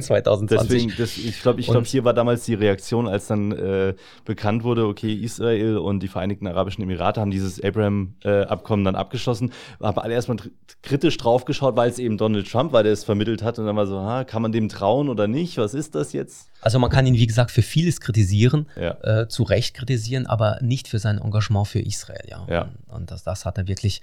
2020. 0.02 0.48
Deswegen, 0.48 0.92
das, 0.98 1.16
ich 1.16 1.40
glaube, 1.42 1.60
ich 1.60 1.66
glaub, 1.68 1.86
hier 1.86 2.04
war 2.04 2.12
damals 2.14 2.44
die 2.44 2.54
Reaktion, 2.54 3.06
als 3.08 3.26
dann 3.28 3.52
äh, 3.52 3.94
bekannt 4.24 4.64
wurde, 4.64 4.86
okay, 4.86 5.12
Israel 5.14 5.78
und 5.78 6.00
die 6.00 6.08
Vereinigten 6.08 6.46
Arabischen 6.46 6.82
Emirate 6.82 7.20
haben 7.20 7.30
dieses 7.30 7.62
Abraham-Abkommen 7.62 8.84
dann 8.84 8.96
abgeschlossen. 8.96 9.52
Haben 9.80 9.98
alle 9.98 10.14
erstmal 10.14 10.36
kritisch 10.82 11.16
draufgeschaut, 11.16 11.76
weil 11.76 11.90
es 11.90 11.98
eben 11.98 12.18
Donald 12.18 12.50
Trump 12.50 12.72
war, 12.72 12.82
der 12.82 12.92
es 12.92 13.04
vermittelt 13.04 13.42
hat. 13.42 13.58
Und 13.58 13.66
dann 13.66 13.76
war 13.76 13.86
so, 13.86 14.00
ha, 14.00 14.24
kann 14.24 14.42
man 14.42 14.52
dem 14.52 14.68
trauen 14.68 15.08
oder 15.08 15.26
nicht? 15.28 15.56
Was 15.58 15.74
ist 15.74 15.94
das 15.94 16.12
jetzt? 16.12 16.48
Also 16.60 16.78
man 16.78 16.90
kann 16.90 17.06
ihn, 17.06 17.14
wie 17.14 17.26
gesagt, 17.26 17.50
für 17.50 17.62
vieles 17.62 18.00
kritisieren, 18.00 18.66
Ja. 18.80 18.96
äh, 19.02 19.28
zu 19.28 19.42
Recht 19.44 19.74
kritisieren, 19.76 20.26
aber 20.26 20.58
nicht 20.62 20.88
für 20.88 20.98
sein 20.98 21.18
Engagement 21.18 21.68
für 21.68 21.80
Israel. 21.80 22.24
Ja. 22.28 22.46
Ja. 22.48 22.62
Und, 22.88 22.96
und 22.96 23.10
das, 23.10 23.22
das 23.22 23.44
hat 23.44 23.58
er 23.58 23.68
wirklich, 23.68 24.00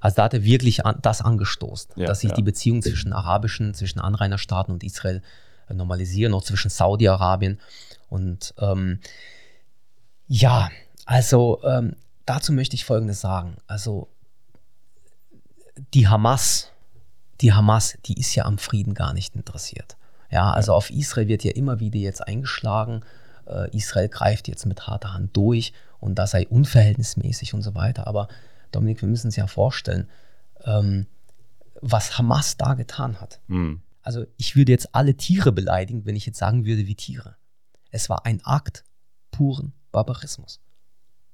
also 0.00 0.16
da 0.16 0.24
hat 0.24 0.34
er 0.34 0.44
wirklich 0.44 0.86
an, 0.86 0.98
das 1.02 1.20
angestoßen, 1.20 1.90
Ja, 1.96 2.06
dass 2.06 2.20
sich 2.20 2.30
ja. 2.30 2.36
die 2.36 2.42
Beziehungen 2.42 2.82
zwischen 2.82 3.12
arabischen, 3.12 3.65
zwischen 3.74 4.00
Anrainerstaaten 4.00 4.72
und 4.72 4.84
Israel 4.84 5.22
äh, 5.68 5.74
normalisieren, 5.74 6.34
auch 6.34 6.44
zwischen 6.44 6.70
Saudi-Arabien. 6.70 7.60
Und 8.08 8.54
ähm, 8.58 9.00
ja, 10.28 10.70
also 11.04 11.60
ähm, 11.64 11.96
dazu 12.24 12.52
möchte 12.52 12.74
ich 12.74 12.84
Folgendes 12.84 13.20
sagen. 13.20 13.56
Also 13.66 14.08
die 15.94 16.08
Hamas, 16.08 16.70
die 17.40 17.52
Hamas, 17.52 17.98
die 18.06 18.18
ist 18.18 18.34
ja 18.34 18.44
am 18.44 18.58
Frieden 18.58 18.94
gar 18.94 19.12
nicht 19.12 19.34
interessiert. 19.34 19.96
Ja, 20.30 20.50
also 20.50 20.74
auf 20.74 20.90
Israel 20.90 21.28
wird 21.28 21.44
ja 21.44 21.52
immer 21.52 21.80
wieder 21.80 21.98
jetzt 21.98 22.26
eingeschlagen. 22.26 23.02
Äh, 23.46 23.70
Israel 23.76 24.08
greift 24.08 24.48
jetzt 24.48 24.66
mit 24.66 24.86
harter 24.86 25.14
Hand 25.14 25.36
durch 25.36 25.72
und 26.00 26.16
das 26.16 26.32
sei 26.32 26.46
unverhältnismäßig 26.46 27.54
und 27.54 27.62
so 27.62 27.74
weiter. 27.74 28.06
Aber 28.06 28.28
Dominik, 28.72 29.00
wir 29.02 29.08
müssen 29.08 29.28
uns 29.28 29.36
ja 29.36 29.46
vorstellen, 29.46 30.08
ähm, 30.64 31.06
was 31.80 32.18
Hamas 32.18 32.56
da 32.56 32.74
getan 32.74 33.20
hat. 33.20 33.40
Hm. 33.48 33.82
Also 34.02 34.24
ich 34.36 34.54
würde 34.56 34.72
jetzt 34.72 34.94
alle 34.94 35.16
Tiere 35.16 35.52
beleidigen, 35.52 36.04
wenn 36.04 36.16
ich 36.16 36.26
jetzt 36.26 36.38
sagen 36.38 36.64
würde 36.64 36.86
wie 36.86 36.94
Tiere. 36.94 37.36
Es 37.90 38.08
war 38.08 38.24
ein 38.24 38.44
Akt 38.44 38.84
puren 39.30 39.72
Barbarismus. 39.90 40.60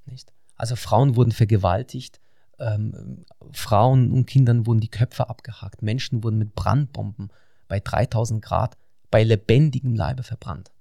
Nicht? 0.07 0.33
Also 0.57 0.77
Frauen 0.77 1.17
wurden 1.17 1.33
vergewaltigt, 1.33 2.21
ähm, 2.59 3.25
Frauen 3.53 4.13
und 4.13 4.27
Kindern 4.27 4.67
wurden 4.67 4.81
die 4.81 4.91
Köpfe 4.91 5.29
abgehackt, 5.29 5.83
Menschen 5.83 6.23
wurden 6.23 6.39
mit 6.39 6.55
Brandbomben 6.55 7.31
bei 7.69 7.81
3000 7.81 8.43
Grad 8.43 8.77
bei 9.11 9.25
lebendigem 9.25 9.95
Leibe 9.95 10.23
verbrannt. 10.23 10.73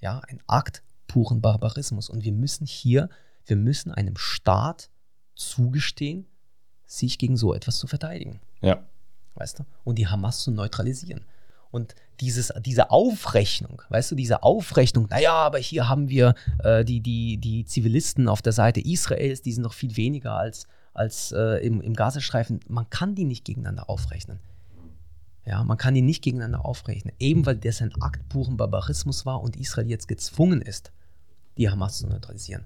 Ja, 0.00 0.20
ein 0.28 0.40
Akt 0.46 0.82
puren 1.06 1.40
Barbarismus. 1.40 2.08
Und 2.08 2.24
wir 2.24 2.32
müssen 2.32 2.66
hier, 2.66 3.08
wir 3.44 3.56
müssen 3.56 3.92
einem 3.92 4.16
Staat 4.16 4.90
zugestehen, 5.34 6.26
sich 6.86 7.18
gegen 7.18 7.36
so 7.36 7.54
etwas 7.54 7.78
zu 7.78 7.86
verteidigen 7.86 8.40
Ja. 8.60 8.82
weißt 9.34 9.60
du, 9.60 9.64
und 9.84 9.96
die 9.96 10.06
Hamas 10.06 10.40
zu 10.40 10.50
neutralisieren. 10.50 11.24
Und 11.70 11.94
dieses, 12.20 12.52
diese 12.60 12.90
Aufrechnung, 12.90 13.82
weißt 13.88 14.10
du, 14.10 14.14
diese 14.14 14.42
Aufrechnung, 14.42 15.06
naja, 15.08 15.32
aber 15.32 15.58
hier 15.58 15.88
haben 15.88 16.08
wir 16.08 16.34
äh, 16.64 16.84
die, 16.84 17.00
die, 17.00 17.38
die 17.38 17.64
Zivilisten 17.64 18.28
auf 18.28 18.42
der 18.42 18.52
Seite 18.52 18.80
Israels, 18.80 19.42
die 19.42 19.52
sind 19.52 19.62
noch 19.62 19.72
viel 19.72 19.96
weniger 19.96 20.34
als, 20.34 20.66
als 20.92 21.32
äh, 21.32 21.64
im, 21.64 21.80
im 21.80 21.94
Gazastreifen. 21.94 22.60
Man 22.68 22.90
kann 22.90 23.14
die 23.14 23.24
nicht 23.24 23.44
gegeneinander 23.44 23.88
aufrechnen. 23.88 24.40
Ja, 25.46 25.64
man 25.64 25.78
kann 25.78 25.94
die 25.94 26.02
nicht 26.02 26.22
gegeneinander 26.22 26.64
aufrechnen. 26.64 27.14
Eben 27.18 27.46
weil 27.46 27.56
das 27.56 27.80
ein 27.80 27.94
Akt 28.00 28.28
puren 28.28 28.56
Barbarismus 28.56 29.24
war 29.24 29.40
und 29.40 29.56
Israel 29.56 29.88
jetzt 29.88 30.08
gezwungen 30.08 30.60
ist, 30.60 30.92
die 31.56 31.70
Hamas 31.70 31.98
zu 31.98 32.06
neutralisieren. 32.06 32.64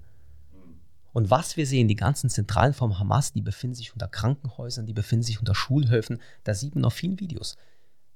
Und 1.15 1.29
was 1.29 1.55
wir 1.55 1.65
sehen, 1.65 1.87
die 1.87 1.95
ganzen 1.95 2.29
Zentralen 2.29 2.73
vom 2.73 2.99
Hamas, 2.99 3.31
die 3.31 3.41
befinden 3.41 3.73
sich 3.73 3.93
unter 3.93 4.09
Krankenhäusern, 4.09 4.85
die 4.85 4.91
befinden 4.91 5.23
sich 5.23 5.39
unter 5.39 5.55
Schulhöfen, 5.55 6.19
da 6.43 6.53
sieht 6.53 6.75
man 6.75 6.83
auf 6.83 6.93
vielen 6.93 7.19
Videos. 7.21 7.55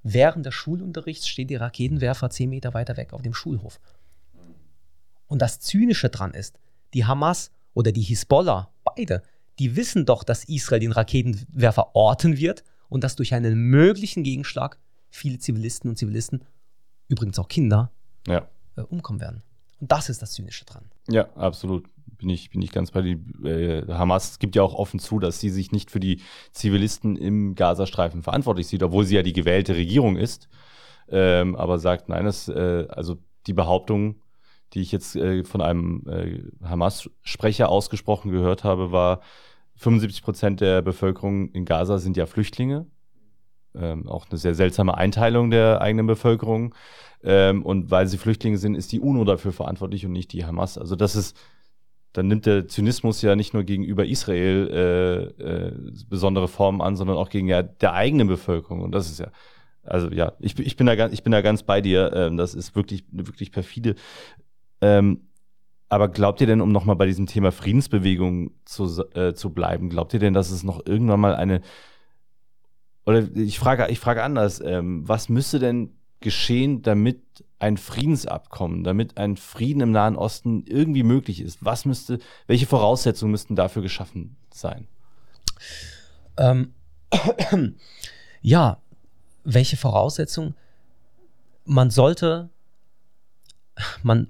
während 0.02 0.44
des 0.44 0.54
Schulunterrichts 0.54 1.26
steht 1.26 1.48
die 1.50 1.56
Raketenwerfer 1.56 2.28
zehn 2.30 2.50
Meter 2.50 2.74
weiter 2.74 2.96
weg 2.98 3.12
auf 3.14 3.22
dem 3.22 3.32
Schulhof. 3.34 3.80
Und 5.28 5.40
das 5.40 5.60
Zynische 5.60 6.08
dran 6.10 6.32
ist, 6.34 6.58
die 6.94 7.04
Hamas 7.06 7.50
oder 7.74 7.90
die 7.92 8.02
Hisbollah, 8.02 8.70
beide, 8.84 9.22
die 9.58 9.76
wissen 9.76 10.04
doch, 10.06 10.22
dass 10.24 10.44
Israel 10.44 10.80
den 10.80 10.92
Raketenwerfer 10.92 11.94
orten 11.94 12.36
wird 12.38 12.64
und 12.90 13.02
dass 13.04 13.16
durch 13.16 13.32
einen 13.34 13.54
möglichen 13.58 14.24
Gegenschlag 14.24 14.78
viele 15.10 15.38
Zivilisten 15.38 15.88
und 15.90 15.96
Zivilisten, 15.96 16.44
übrigens 17.08 17.38
auch 17.38 17.48
Kinder, 17.48 17.90
Ja. 18.26 18.46
äh, 18.76 18.82
umkommen 18.82 19.20
werden. 19.20 19.42
Und 19.80 19.90
das 19.92 20.08
ist 20.08 20.20
das 20.22 20.32
Zynische 20.32 20.64
dran. 20.66 20.84
Ja, 21.08 21.28
absolut. 21.36 21.88
Bin 22.20 22.28
ich, 22.28 22.50
bin 22.50 22.60
ich 22.60 22.70
ganz 22.70 22.90
bei 22.90 23.00
dir. 23.00 23.18
Äh, 23.44 23.86
Hamas 23.88 24.38
gibt 24.38 24.54
ja 24.54 24.62
auch 24.62 24.74
offen 24.74 25.00
zu, 25.00 25.18
dass 25.18 25.40
sie 25.40 25.48
sich 25.48 25.72
nicht 25.72 25.90
für 25.90 26.00
die 26.00 26.20
Zivilisten 26.52 27.16
im 27.16 27.54
Gazastreifen 27.54 28.22
verantwortlich 28.22 28.66
sieht, 28.66 28.82
obwohl 28.82 29.06
sie 29.06 29.16
ja 29.16 29.22
die 29.22 29.32
gewählte 29.32 29.74
Regierung 29.74 30.16
ist. 30.16 30.48
Ähm, 31.08 31.56
aber 31.56 31.78
sagt, 31.78 32.10
nein, 32.10 32.26
das, 32.26 32.48
äh, 32.48 32.86
also 32.90 33.16
die 33.46 33.54
Behauptung, 33.54 34.16
die 34.74 34.82
ich 34.82 34.92
jetzt 34.92 35.16
äh, 35.16 35.44
von 35.44 35.62
einem 35.62 36.04
äh, 36.06 36.42
Hamas-Sprecher 36.62 37.70
ausgesprochen 37.70 38.30
gehört 38.30 38.64
habe, 38.64 38.92
war, 38.92 39.20
75 39.76 40.22
Prozent 40.22 40.60
der 40.60 40.82
Bevölkerung 40.82 41.50
in 41.52 41.64
Gaza 41.64 41.96
sind 41.98 42.18
ja 42.18 42.26
Flüchtlinge. 42.26 42.86
Ähm, 43.74 44.08
auch 44.08 44.26
eine 44.28 44.36
sehr 44.36 44.54
seltsame 44.54 44.96
Einteilung 44.96 45.50
der 45.50 45.80
eigenen 45.80 46.06
Bevölkerung. 46.06 46.74
Ähm, 47.22 47.64
und 47.64 47.90
weil 47.90 48.06
sie 48.06 48.18
Flüchtlinge 48.18 48.58
sind, 48.58 48.74
ist 48.74 48.92
die 48.92 49.00
UNO 49.00 49.24
dafür 49.24 49.52
verantwortlich 49.52 50.04
und 50.06 50.12
nicht 50.12 50.32
die 50.32 50.44
Hamas. 50.44 50.76
Also 50.76 50.96
das 50.96 51.16
ist, 51.16 51.36
dann 52.12 52.28
nimmt 52.28 52.46
der 52.46 52.66
Zynismus 52.68 53.22
ja 53.22 53.36
nicht 53.36 53.54
nur 53.54 53.62
gegenüber 53.62 54.04
Israel 54.04 55.34
äh, 55.40 55.42
äh, 55.42 55.72
besondere 56.08 56.48
Formen 56.48 56.80
an, 56.80 56.96
sondern 56.96 57.16
auch 57.16 57.28
gegen 57.28 57.48
ja, 57.48 57.62
der 57.62 57.92
eigenen 57.92 58.26
Bevölkerung. 58.26 58.82
Und 58.82 58.92
das 58.92 59.10
ist 59.10 59.20
ja, 59.20 59.28
also 59.84 60.10
ja, 60.10 60.32
ich, 60.40 60.54
bin- 60.54 60.66
ich, 60.66 60.76
bin, 60.76 60.86
da, 60.86 60.96
ganz- 60.96 61.12
ich 61.12 61.22
bin 61.22 61.32
da 61.32 61.40
ganz 61.40 61.62
bei 61.62 61.80
dir. 61.80 62.12
Ähm, 62.14 62.36
das 62.36 62.54
ist 62.54 62.74
wirklich, 62.74 63.04
wirklich 63.12 63.52
perfide. 63.52 63.94
Ähm, 64.80 65.28
aber 65.88 66.08
glaubt 66.08 66.40
ihr 66.40 66.46
denn, 66.46 66.60
um 66.60 66.72
nochmal 66.72 66.96
bei 66.96 67.06
diesem 67.06 67.26
Thema 67.26 67.52
Friedensbewegung 67.52 68.52
zu, 68.64 69.04
äh, 69.14 69.34
zu 69.34 69.50
bleiben, 69.50 69.88
glaubt 69.88 70.14
ihr 70.14 70.20
denn, 70.20 70.34
dass 70.34 70.50
es 70.50 70.62
noch 70.62 70.84
irgendwann 70.86 71.20
mal 71.20 71.34
eine 71.34 71.60
oder 73.06 73.26
ich 73.34 73.58
frage, 73.58 73.88
ich 73.88 73.98
frage 73.98 74.22
anders, 74.22 74.60
ähm, 74.60 75.08
was 75.08 75.28
müsste 75.28 75.58
denn 75.58 75.96
geschehen, 76.20 76.82
damit 76.82 77.22
ein 77.58 77.76
Friedensabkommen, 77.76 78.84
damit 78.84 79.18
ein 79.18 79.36
Frieden 79.36 79.80
im 79.80 79.90
Nahen 79.92 80.16
Osten 80.16 80.64
irgendwie 80.66 81.02
möglich 81.02 81.40
ist? 81.40 81.64
Was 81.64 81.84
müsste, 81.84 82.18
welche 82.46 82.66
Voraussetzungen 82.66 83.30
müssten 83.30 83.56
dafür 83.56 83.82
geschaffen 83.82 84.36
sein? 84.52 84.88
Ähm, 86.36 86.74
ja, 88.40 88.78
welche 89.44 89.76
Voraussetzungen? 89.76 90.54
Man 91.64 91.90
sollte, 91.90 92.48
man, 94.02 94.28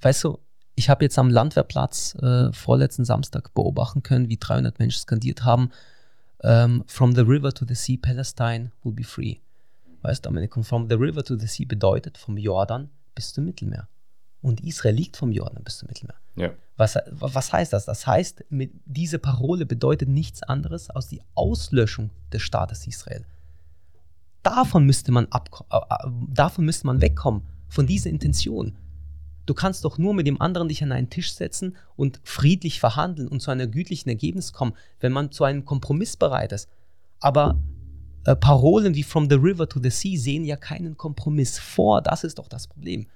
weißt 0.00 0.24
du, 0.24 0.38
ich 0.76 0.88
habe 0.88 1.04
jetzt 1.04 1.18
am 1.18 1.28
Landwehrplatz 1.28 2.14
äh, 2.22 2.52
vorletzten 2.52 3.04
Samstag 3.04 3.52
beobachten 3.54 4.02
können, 4.02 4.28
wie 4.28 4.38
300 4.38 4.78
Menschen 4.78 5.00
skandiert 5.00 5.44
haben, 5.44 5.70
ähm, 6.42 6.84
From 6.86 7.14
the 7.14 7.20
river 7.20 7.52
to 7.52 7.66
the 7.66 7.74
sea, 7.74 7.98
Palestine 8.00 8.72
will 8.82 8.92
be 8.92 9.04
free. 9.04 9.36
Weißt 10.02 10.24
du, 10.24 10.28
Dominik, 10.28 10.56
und 10.56 10.64
from 10.64 10.88
the 10.88 10.94
river 10.94 11.22
to 11.22 11.36
the 11.36 11.46
sea 11.46 11.66
bedeutet 11.66 12.16
vom 12.18 12.36
Jordan 12.36 12.90
bis 13.14 13.32
zum 13.32 13.44
Mittelmeer. 13.44 13.88
Und 14.42 14.62
Israel 14.62 14.94
liegt 14.94 15.18
vom 15.18 15.32
Jordan 15.32 15.62
bis 15.62 15.78
zum 15.78 15.88
Mittelmeer. 15.88 16.16
Ja. 16.36 16.50
Was, 16.76 16.96
was 17.10 17.52
heißt 17.52 17.74
das? 17.74 17.84
Das 17.84 18.06
heißt, 18.06 18.44
mit, 18.48 18.72
diese 18.86 19.18
Parole 19.18 19.66
bedeutet 19.66 20.08
nichts 20.08 20.42
anderes 20.42 20.88
als 20.88 21.08
die 21.08 21.20
Auslöschung 21.34 22.10
des 22.32 22.40
Staates 22.40 22.86
Israel. 22.86 23.26
Davon 24.42 24.86
müsste 24.86 25.12
man, 25.12 25.26
abko- 25.26 25.66
äh, 25.70 26.06
äh, 26.06 26.10
davon 26.32 26.64
müsste 26.64 26.86
man 26.86 27.02
wegkommen, 27.02 27.42
von 27.68 27.86
dieser 27.86 28.08
Intention. 28.08 28.76
Du 29.44 29.52
kannst 29.52 29.84
doch 29.84 29.98
nur 29.98 30.14
mit 30.14 30.26
dem 30.26 30.40
anderen 30.40 30.68
dich 30.68 30.82
an 30.82 30.92
einen 30.92 31.10
Tisch 31.10 31.34
setzen 31.34 31.76
und 31.96 32.20
friedlich 32.24 32.80
verhandeln 32.80 33.28
und 33.28 33.40
zu 33.40 33.50
einem 33.50 33.70
gütlichen 33.70 34.08
Ergebnis 34.08 34.54
kommen, 34.54 34.72
wenn 35.00 35.12
man 35.12 35.32
zu 35.32 35.44
einem 35.44 35.66
Kompromiss 35.66 36.16
bereit 36.16 36.52
ist. 36.52 36.70
Aber 37.18 37.60
äh, 38.24 38.36
Parolen 38.36 38.94
wie 38.94 39.02
From 39.02 39.28
the 39.28 39.36
River 39.36 39.68
to 39.68 39.80
the 39.80 39.90
Sea 39.90 40.18
sehen 40.18 40.44
ja 40.44 40.56
keinen 40.56 40.96
Kompromiss 40.96 41.58
vor. 41.58 42.02
Das 42.02 42.24
ist 42.24 42.38
doch 42.38 42.48
das 42.48 42.66
Problem. 42.66 43.06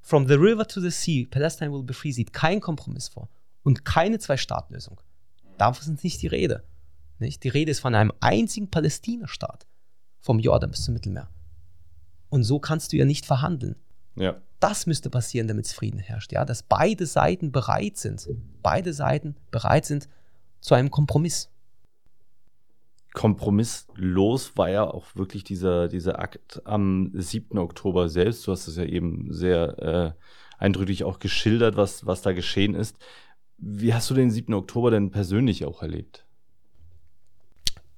From 0.00 0.26
the 0.26 0.34
River 0.34 0.66
to 0.66 0.80
the 0.80 0.90
Sea, 0.90 1.26
Palestine 1.30 1.72
will 1.72 1.82
be 1.82 1.92
free, 1.92 2.12
sieht 2.12 2.32
kein 2.32 2.60
Kompromiss 2.60 3.08
vor 3.08 3.28
und 3.62 3.84
keine 3.84 4.18
Zwei-Staat-Lösung. 4.18 5.00
Davon 5.58 5.94
ist 5.94 6.04
nicht 6.04 6.22
die 6.22 6.28
Rede. 6.28 6.64
Nicht? 7.18 7.42
Die 7.44 7.48
Rede 7.48 7.70
ist 7.70 7.80
von 7.80 7.94
einem 7.94 8.12
einzigen 8.20 8.70
Palästina-Staat, 8.70 9.66
vom 10.20 10.38
Jordan 10.38 10.70
bis 10.70 10.84
zum 10.84 10.94
Mittelmeer. 10.94 11.28
Und 12.30 12.44
so 12.44 12.58
kannst 12.58 12.92
du 12.92 12.96
ja 12.96 13.04
nicht 13.04 13.26
verhandeln. 13.26 13.76
Ja. 14.16 14.40
Das 14.60 14.86
müsste 14.86 15.10
passieren, 15.10 15.48
damit 15.48 15.66
es 15.66 15.72
Frieden 15.72 16.00
herrscht, 16.00 16.32
ja, 16.32 16.44
dass 16.44 16.62
beide 16.62 17.06
Seiten 17.06 17.52
bereit 17.52 17.96
sind, 17.96 18.28
beide 18.62 18.92
Seiten 18.92 19.36
bereit 19.50 19.84
sind 19.84 20.08
zu 20.60 20.74
einem 20.74 20.90
Kompromiss. 20.90 21.50
Kompromisslos 23.18 24.56
war 24.56 24.70
ja 24.70 24.84
auch 24.88 25.04
wirklich 25.16 25.42
dieser, 25.42 25.88
dieser 25.88 26.20
Akt 26.20 26.62
am 26.64 27.10
7. 27.14 27.58
Oktober 27.58 28.08
selbst. 28.08 28.46
Du 28.46 28.52
hast 28.52 28.68
es 28.68 28.76
ja 28.76 28.84
eben 28.84 29.32
sehr 29.32 29.78
äh, 29.82 30.12
eindrücklich 30.62 31.02
auch 31.02 31.18
geschildert, 31.18 31.76
was, 31.76 32.06
was 32.06 32.22
da 32.22 32.32
geschehen 32.32 32.76
ist. 32.76 32.96
Wie 33.56 33.92
hast 33.92 34.08
du 34.08 34.14
den 34.14 34.30
7. 34.30 34.54
Oktober 34.54 34.92
denn 34.92 35.10
persönlich 35.10 35.64
auch 35.64 35.82
erlebt? 35.82 36.24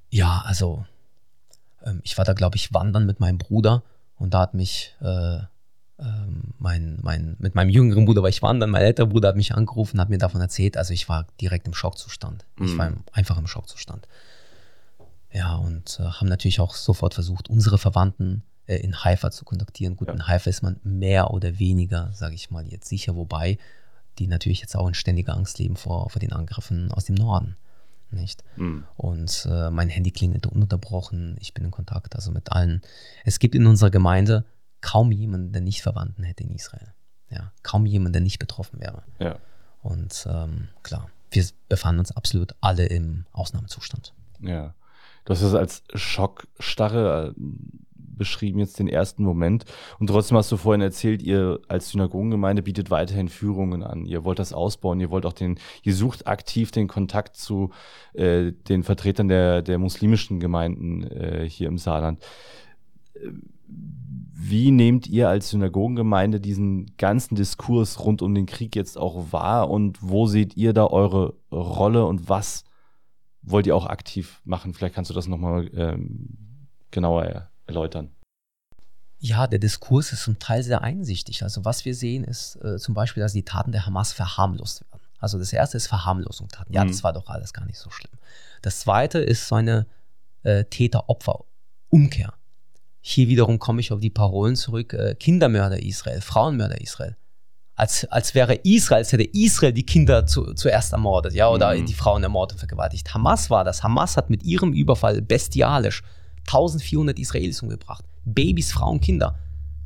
Ja, 0.09 0.43
also 0.47 0.87
ähm, 1.85 2.01
ich 2.03 2.17
war 2.17 2.25
da, 2.25 2.33
glaube 2.33 2.57
ich, 2.57 2.73
wandern 2.73 3.05
mit 3.05 3.21
meinem 3.21 3.37
Bruder 3.37 3.83
und 4.17 4.33
da 4.33 4.41
hat 4.41 4.55
mich 4.55 4.97
äh, 5.03 5.41
ähm, 5.99 6.55
mein, 6.59 6.99
mein, 7.03 7.37
mit 7.39 7.55
meinem 7.55 7.69
jüngeren 7.69 8.07
Bruder 8.07 8.23
war 8.23 8.31
ich 8.31 8.41
wandern, 8.41 8.71
mein 8.71 8.83
älterer 8.83 9.09
Bruder 9.09 9.29
hat 9.29 9.37
mich 9.37 9.55
angerufen, 9.55 10.01
hat 10.01 10.09
mir 10.09 10.17
davon 10.17 10.41
erzählt. 10.41 10.79
Also 10.79 10.95
ich 10.95 11.11
war 11.11 11.27
direkt 11.43 11.67
im 11.67 11.75
Schockzustand. 11.75 12.47
Ich 12.57 12.73
Mhm. 12.73 12.79
war 12.79 12.87
im, 12.87 12.97
einfach 13.13 13.37
im 13.37 13.47
Schockzustand. 13.47 14.09
Ja, 15.33 15.55
und 15.57 15.99
äh, 16.01 16.05
haben 16.05 16.29
natürlich 16.29 16.61
auch 16.61 16.75
sofort 16.75 17.15
versucht, 17.15 17.49
unsere 17.51 17.79
Verwandten 17.79 18.43
äh, 18.67 18.77
in 18.77 19.05
Haifa 19.05 19.31
zu 19.31 19.45
kontaktieren. 19.45 19.97
Gut, 19.97 20.09
Ja. 20.09 20.15
in 20.15 20.27
Haifa 20.27 20.51
ist 20.51 20.63
man 20.63 20.81
mehr 20.83 21.31
oder 21.33 21.59
weniger, 21.59 22.11
sage 22.13 22.35
ich 22.35 22.51
mal, 22.51 22.67
jetzt 22.67 22.89
sicher, 22.89 23.15
wobei 23.17 23.59
die 24.19 24.27
natürlich 24.27 24.61
jetzt 24.61 24.77
auch 24.77 24.89
in 24.89 24.95
ständiger 24.95 25.35
Angst 25.37 25.59
leben 25.59 25.77
vor, 25.77 26.11
vor 26.11 26.21
den 26.21 26.33
Angriffen 26.33 26.91
aus 26.93 27.05
dem 27.05 27.15
Norden. 27.15 27.57
Nicht? 28.11 28.43
Hm. 28.57 28.83
Und 28.97 29.47
äh, 29.49 29.71
mein 29.71 29.89
Handy 29.89 30.11
klingelt 30.11 30.47
ununterbrochen. 30.49 31.37
Ich 31.41 31.55
bin 31.55 31.65
in 31.65 31.71
Kontakt, 31.71 32.17
also 32.17 32.33
mit 32.33 32.51
allen. 32.51 32.83
Es 33.25 33.39
gibt 33.39 33.55
in 33.55 33.67
unserer 33.69 33.91
Gemeinde 33.91 34.45
kaum 34.81 35.13
jemanden, 35.13 35.53
der 35.53 35.63
nicht 35.63 35.81
Verwandten 35.83 36.25
hätte 36.25 36.43
in 36.43 36.51
Israel. 36.51 36.93
Ja, 37.31 37.53
kaum 37.63 37.87
jemanden, 37.87 38.15
der 38.15 38.23
nicht 38.23 38.41
betroffen 38.41 38.81
wäre. 38.81 39.05
Ja. 39.21 39.39
Und 39.83 40.27
ähm, 40.29 40.69
klar, 40.83 41.09
wir 41.31 41.45
befanden 41.69 42.01
uns 42.01 42.11
absolut 42.11 42.57
alle 42.61 42.87
im 42.87 43.27
Ausnahmezustand. 43.31 44.13
Ja. 44.41 44.75
Du 45.31 45.37
hast 45.37 45.43
es 45.43 45.55
als 45.55 45.85
Schockstarre 45.95 47.37
äh, 47.39 47.41
beschrieben, 48.17 48.59
jetzt 48.59 48.81
den 48.81 48.89
ersten 48.89 49.23
Moment. 49.23 49.65
Und 50.01 50.09
trotzdem 50.09 50.37
hast 50.37 50.51
du 50.51 50.57
vorhin 50.57 50.81
erzählt, 50.81 51.23
ihr 51.23 51.61
als 51.69 51.91
Synagogengemeinde 51.91 52.63
bietet 52.63 52.91
weiterhin 52.91 53.29
Führungen 53.29 53.85
an. 53.85 54.07
Ihr 54.07 54.25
wollt 54.25 54.41
das 54.41 54.53
ausbauen, 54.53 54.99
ihr 54.99 55.13
wollt 55.13 55.27
auch 55.27 55.33
den, 55.33 55.61
ihr 55.85 55.95
sucht 55.95 56.27
aktiv 56.27 56.73
den 56.73 56.89
Kontakt 56.89 57.37
zu 57.37 57.71
äh, 58.13 58.51
den 58.69 58.83
Vertretern 58.83 59.29
der, 59.29 59.63
der 59.63 59.79
muslimischen 59.79 60.41
Gemeinden 60.41 61.05
äh, 61.05 61.49
hier 61.49 61.69
im 61.69 61.79
Saarland. 61.79 62.21
Wie 64.35 64.73
nehmt 64.73 65.07
ihr 65.07 65.29
als 65.29 65.51
Synagogengemeinde 65.51 66.41
diesen 66.41 66.91
ganzen 66.99 67.37
Diskurs 67.37 68.05
rund 68.05 68.21
um 68.21 68.35
den 68.35 68.47
Krieg 68.47 68.75
jetzt 68.75 68.99
auch 68.99 69.31
wahr 69.31 69.71
und 69.71 69.97
wo 70.01 70.27
seht 70.27 70.57
ihr 70.57 70.73
da 70.73 70.89
eure 70.89 71.35
Rolle 71.53 72.05
und 72.05 72.29
was 72.29 72.65
wollt 73.43 73.67
ihr 73.67 73.75
auch 73.77 73.87
aktiv 73.87 74.41
machen? 74.45 74.75
Vielleicht 74.75 74.95
kannst 74.95 75.11
du 75.11 75.15
das 75.15 75.27
nochmal 75.27 75.71
ähm, 75.75 76.69
genauer 76.91 77.25
er 77.25 77.51
erläutern. 77.67 78.11
Ja, 79.19 79.47
der 79.47 79.59
Diskurs 79.59 80.13
ist 80.13 80.23
zum 80.25 80.39
Teil 80.39 80.63
sehr 80.63 80.83
einsichtig. 80.83 81.43
Also 81.43 81.65
was 81.65 81.85
wir 81.85 81.95
sehen 81.95 82.25
ist 82.25 82.57
äh, 82.65 82.79
zum 82.79 82.95
Beispiel, 82.95 83.23
dass 83.23 83.33
die 83.35 83.45
Taten 83.45 83.73
der 83.73 83.85
Hamas 83.87 84.13
verharmlost 84.13 84.81
werden. 84.83 85.01
Also 85.19 85.39
das 85.39 85.53
erste 85.53 85.77
ist 85.77 85.87
Verharmlosung 85.89 86.49
Taten. 86.49 86.73
Ja, 86.73 86.85
Mhm. 86.85 86.89
das 86.89 87.05
war 87.05 87.13
doch 87.13 87.29
alles 87.29 87.53
gar 87.53 87.67
nicht 87.67 87.79
so 87.79 87.91
schlimm. 87.91 88.13
Das 88.63 88.81
zweite 88.81 89.19
ist 89.19 89.47
so 89.49 89.57
eine 89.57 89.87
äh, 90.43 90.65
Täter-Opfer-Umkehr. 90.65 92.33
Hier 93.03 93.29
wiederum 93.29 93.59
komme 93.59 93.81
ich 93.81 93.93
auf 93.93 94.01
die 94.01 94.11
Parolen 94.11 94.57
zurück, 94.57 94.93
äh, 94.95 95.15
Kindermörder 95.15 95.83
Israel, 95.83 96.21
Frauenmörder 96.23 96.81
Israel. 96.81 97.17
Als, 97.81 98.05
als 98.11 98.35
wäre 98.35 98.55
Israel, 98.57 98.99
als 98.99 99.13
hätte 99.13 99.25
Israel 99.33 99.73
die 99.73 99.87
Kinder 99.87 100.27
zu, 100.27 100.53
zuerst 100.53 100.93
ermordet, 100.93 101.33
ja, 101.33 101.49
oder 101.49 101.75
Mhm. 101.75 101.87
die 101.87 101.95
Frauen 101.95 102.23
ermordet 102.23 102.57
und 102.57 102.59
vergewaltigt. 102.59 103.15
Hamas 103.15 103.49
war 103.49 103.65
das. 103.65 103.83
Hamas 103.83 104.19
hat 104.19 104.29
mit 104.29 104.43
ihrem 104.43 104.75
Überfall 104.75 105.23
bestialisch 105.23 106.03
1400 106.47 107.19
Israelis 107.19 107.63
umgebracht. 107.63 108.05
Babys, 108.27 108.73
Frauen, 108.73 109.01
Kinder. 109.01 109.39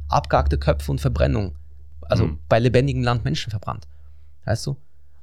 Abgehackte 0.09 0.59
Köpfe 0.59 0.91
und 0.91 1.01
Verbrennung. 1.01 1.57
Also 2.03 2.25
Mhm. 2.27 2.39
bei 2.49 2.59
lebendigem 2.59 3.03
Land 3.05 3.25
Menschen 3.25 3.51
verbrannt. 3.51 3.87
Weißt 4.45 4.67
du? 4.67 4.77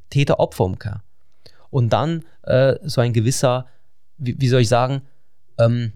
Täter-Opfer-Umkehr. 0.09 1.03
Und 1.71 1.89
dann 1.91 2.23
äh, 2.43 2.75
so 2.83 3.01
ein 3.01 3.11
gewisser, 3.11 3.65
wie, 4.17 4.35
wie 4.39 4.47
soll 4.47 4.61
ich 4.61 4.69
sagen, 4.69 5.01
ähm, 5.57 5.91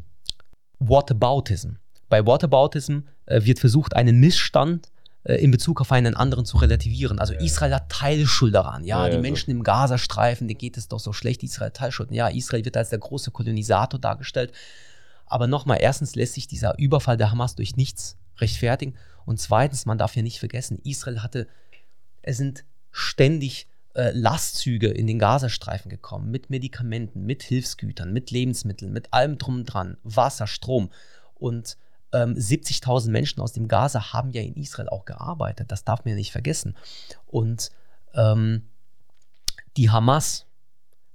Whataboutism. 0.79 1.69
bei 2.09 2.25
Whataboutism 2.25 2.99
äh, 3.27 3.43
wird 3.45 3.59
versucht, 3.59 3.95
einen 3.95 4.19
Missstand 4.19 4.89
äh, 5.25 5.35
in 5.35 5.51
Bezug 5.51 5.81
auf 5.81 5.91
einen 5.91 6.15
anderen 6.15 6.45
zu 6.45 6.57
relativieren. 6.57 7.19
Also 7.19 7.33
Israel 7.33 7.73
hat 7.73 7.89
Teilschuld 7.89 8.53
daran. 8.53 8.83
Ja, 8.83 9.03
Ja, 9.03 9.09
die 9.09 9.15
ja, 9.15 9.21
Menschen 9.21 9.51
im 9.51 9.63
Gazastreifen, 9.63 10.47
denen 10.47 10.57
geht 10.57 10.77
es 10.77 10.87
doch 10.87 10.99
so 10.99 11.13
schlecht. 11.13 11.43
Israel 11.43 11.67
hat 11.67 11.77
Teilschuld. 11.77 12.11
Ja, 12.11 12.27
Israel 12.27 12.63
wird 12.63 12.77
als 12.77 12.89
der 12.89 12.99
große 12.99 13.31
Kolonisator 13.31 13.99
dargestellt. 13.99 14.53
Aber 15.25 15.47
nochmal, 15.47 15.79
erstens 15.81 16.15
lässt 16.15 16.35
sich 16.35 16.47
dieser 16.47 16.77
Überfall 16.77 17.17
der 17.17 17.31
Hamas 17.31 17.55
durch 17.55 17.75
nichts 17.75 18.17
rechtfertigen. 18.37 18.95
Und 19.25 19.39
zweitens, 19.39 19.87
man 19.87 19.97
darf 19.97 20.15
ja 20.15 20.21
nicht 20.21 20.39
vergessen, 20.39 20.79
Israel 20.83 21.23
hatte, 21.23 21.47
es 22.21 22.37
sind 22.37 22.63
ständig 22.91 23.67
äh, 23.95 24.11
Lastzüge 24.11 24.89
in 24.89 25.07
den 25.07 25.17
Gazastreifen 25.17 25.89
gekommen, 25.89 26.29
mit 26.29 26.51
Medikamenten, 26.51 27.25
mit 27.25 27.41
Hilfsgütern, 27.41 28.13
mit 28.13 28.29
Lebensmitteln, 28.29 28.93
mit 28.93 29.11
allem 29.11 29.39
drum 29.39 29.55
und 29.55 29.65
dran, 29.65 29.97
Wasser, 30.03 30.45
Strom. 30.45 30.91
Und 31.33 31.77
ähm, 32.15 32.33
70.000 32.33 33.09
Menschen 33.09 33.41
aus 33.41 33.51
dem 33.51 33.67
Gaza 33.67 34.13
haben 34.13 34.31
ja 34.31 34.41
in 34.41 34.55
Israel 34.55 34.89
auch 34.89 35.05
gearbeitet. 35.05 35.71
Das 35.71 35.83
darf 35.83 36.05
man 36.05 36.11
ja 36.11 36.15
nicht 36.15 36.31
vergessen. 36.31 36.75
Und 37.27 37.71
ähm, 38.13 38.63
die 39.75 39.89
Hamas, 39.89 40.45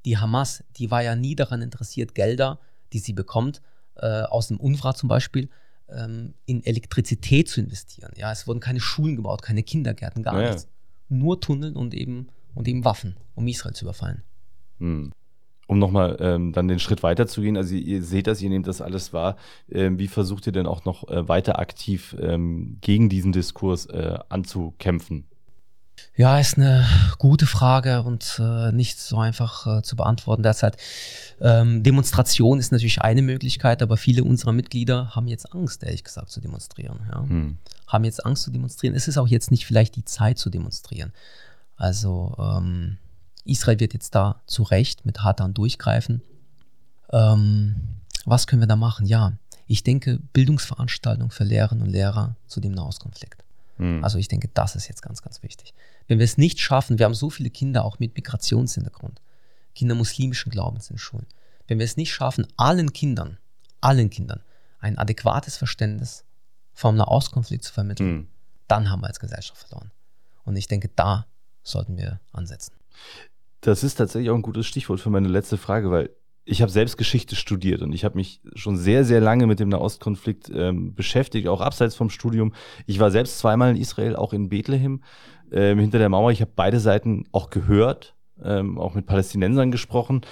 die 0.04 0.18
Hamas, 0.18 0.62
die 0.76 0.90
war 0.90 1.02
ja 1.02 1.16
nie 1.16 1.34
daran 1.34 1.62
interessiert, 1.62 2.14
Gelder, 2.14 2.60
die 2.92 2.98
sie 2.98 3.14
bekommt, 3.14 3.62
äh, 3.96 4.22
aus 4.22 4.48
dem 4.48 4.60
UNRWA 4.60 4.94
zum 4.94 5.08
Beispiel, 5.08 5.48
ähm, 5.88 6.34
in 6.44 6.64
Elektrizität 6.64 7.48
zu 7.48 7.60
investieren. 7.60 8.12
Ja, 8.16 8.30
es 8.30 8.46
wurden 8.46 8.60
keine 8.60 8.80
Schulen 8.80 9.16
gebaut, 9.16 9.42
keine 9.42 9.62
Kindergärten, 9.62 10.22
gar 10.22 10.34
Ja, 10.34 10.42
ja. 10.42 10.50
nichts. 10.50 10.68
Nur 11.08 11.40
Tunnel 11.40 11.76
und 11.76 11.94
eben, 11.94 12.28
und 12.54 12.68
eben 12.68 12.84
Waffen, 12.84 13.16
um 13.34 13.48
Israel 13.48 13.74
zu 13.74 13.86
überfallen. 13.86 14.22
Hm. 14.78 15.12
Um 15.70 15.78
nochmal 15.78 16.16
ähm, 16.18 16.52
dann 16.52 16.66
den 16.66 16.80
Schritt 16.80 17.04
weiter 17.04 17.28
zu 17.28 17.42
gehen, 17.42 17.56
also 17.56 17.76
ihr 17.76 18.02
seht 18.02 18.26
das, 18.26 18.42
ihr 18.42 18.50
nehmt 18.50 18.66
das 18.66 18.80
alles 18.80 19.12
wahr. 19.12 19.36
Ähm, 19.70 20.00
wie 20.00 20.08
versucht 20.08 20.44
ihr 20.48 20.52
denn 20.52 20.66
auch 20.66 20.84
noch 20.84 21.08
äh, 21.08 21.28
weiter 21.28 21.60
aktiv 21.60 22.16
ähm, 22.20 22.78
gegen 22.80 23.08
diesen 23.08 23.30
Diskurs 23.30 23.86
äh, 23.86 24.18
anzukämpfen? 24.28 25.28
Ja, 26.16 26.40
ist 26.40 26.56
eine 26.56 26.84
gute 27.18 27.46
Frage 27.46 28.02
und 28.02 28.40
äh, 28.42 28.72
nicht 28.72 28.98
so 28.98 29.18
einfach 29.18 29.78
äh, 29.78 29.82
zu 29.82 29.94
beantworten 29.94 30.42
derzeit. 30.42 30.76
Ähm, 31.40 31.84
Demonstration 31.84 32.58
ist 32.58 32.72
natürlich 32.72 33.00
eine 33.00 33.22
Möglichkeit, 33.22 33.80
aber 33.80 33.96
viele 33.96 34.24
unserer 34.24 34.52
Mitglieder 34.52 35.14
haben 35.14 35.28
jetzt 35.28 35.54
Angst, 35.54 35.84
ehrlich 35.84 36.02
gesagt, 36.02 36.30
zu 36.30 36.40
demonstrieren. 36.40 36.98
Ja. 37.12 37.20
Hm. 37.20 37.58
Haben 37.86 38.02
jetzt 38.02 38.26
Angst 38.26 38.42
zu 38.42 38.50
demonstrieren. 38.50 38.96
Es 38.96 39.06
ist 39.06 39.18
auch 39.18 39.28
jetzt 39.28 39.52
nicht 39.52 39.66
vielleicht 39.66 39.94
die 39.94 40.04
Zeit 40.04 40.36
zu 40.36 40.50
demonstrieren. 40.50 41.12
Also 41.76 42.34
ähm, 42.40 42.98
Israel 43.44 43.80
wird 43.80 43.94
jetzt 43.94 44.14
da 44.14 44.42
zu 44.46 44.62
Recht 44.62 45.06
mit 45.06 45.22
Hatan 45.22 45.54
durchgreifen. 45.54 46.22
Ähm, 47.12 47.76
was 48.24 48.46
können 48.46 48.62
wir 48.62 48.66
da 48.66 48.76
machen? 48.76 49.06
Ja, 49.06 49.32
ich 49.66 49.82
denke, 49.82 50.18
Bildungsveranstaltungen 50.32 51.30
für 51.30 51.44
Lehrerinnen 51.44 51.84
und 51.84 51.90
Lehrer 51.90 52.36
zu 52.46 52.60
dem 52.60 52.72
Nahostkonflikt. 52.72 53.44
Hm. 53.76 54.04
Also 54.04 54.18
ich 54.18 54.28
denke, 54.28 54.48
das 54.52 54.76
ist 54.76 54.88
jetzt 54.88 55.02
ganz, 55.02 55.22
ganz 55.22 55.42
wichtig. 55.42 55.74
Wenn 56.06 56.18
wir 56.18 56.24
es 56.24 56.38
nicht 56.38 56.60
schaffen, 56.60 56.98
wir 56.98 57.06
haben 57.06 57.14
so 57.14 57.30
viele 57.30 57.50
Kinder 57.50 57.84
auch 57.84 57.98
mit 57.98 58.14
Migrationshintergrund, 58.14 59.20
Kinder 59.74 59.94
muslimischen 59.94 60.50
Glaubens 60.50 60.90
in 60.90 60.98
Schulen. 60.98 61.26
Wenn 61.68 61.78
wir 61.78 61.84
es 61.84 61.96
nicht 61.96 62.12
schaffen, 62.12 62.46
allen 62.56 62.92
Kindern, 62.92 63.38
allen 63.80 64.10
Kindern 64.10 64.42
ein 64.80 64.98
adäquates 64.98 65.56
Verständnis 65.56 66.24
vom 66.72 66.96
Nahostkonflikt 66.96 67.64
zu 67.64 67.72
vermitteln, 67.72 68.08
Hm. 68.08 68.28
dann 68.66 68.90
haben 68.90 69.02
wir 69.02 69.06
als 69.06 69.20
Gesellschaft 69.20 69.66
verloren. 69.66 69.92
Und 70.44 70.56
ich 70.56 70.66
denke, 70.66 70.90
da 70.96 71.26
sollten 71.62 71.96
wir 71.96 72.20
ansetzen. 72.32 72.72
Das 73.60 73.84
ist 73.84 73.96
tatsächlich 73.96 74.30
auch 74.30 74.36
ein 74.36 74.42
gutes 74.42 74.66
Stichwort 74.66 75.00
für 75.00 75.10
meine 75.10 75.28
letzte 75.28 75.58
Frage, 75.58 75.90
weil 75.90 76.10
ich 76.44 76.62
habe 76.62 76.70
selbst 76.70 76.96
Geschichte 76.96 77.36
studiert 77.36 77.82
und 77.82 77.92
ich 77.92 78.04
habe 78.04 78.16
mich 78.16 78.40
schon 78.54 78.76
sehr, 78.76 79.04
sehr 79.04 79.20
lange 79.20 79.46
mit 79.46 79.60
dem 79.60 79.68
Nahostkonflikt 79.68 80.50
ähm, 80.52 80.94
beschäftigt, 80.94 81.48
auch 81.48 81.60
abseits 81.60 81.94
vom 81.94 82.10
Studium. 82.10 82.54
Ich 82.86 82.98
war 82.98 83.10
selbst 83.10 83.38
zweimal 83.38 83.70
in 83.70 83.76
Israel, 83.76 84.16
auch 84.16 84.32
in 84.32 84.48
Bethlehem, 84.48 85.02
ähm, 85.52 85.78
hinter 85.78 85.98
der 85.98 86.08
Mauer. 86.08 86.32
Ich 86.32 86.40
habe 86.40 86.52
beide 86.56 86.80
Seiten 86.80 87.24
auch 87.32 87.50
gehört, 87.50 88.16
ähm, 88.42 88.78
auch 88.78 88.94
mit 88.94 89.06
Palästinensern 89.06 89.70
gesprochen. 89.70 90.22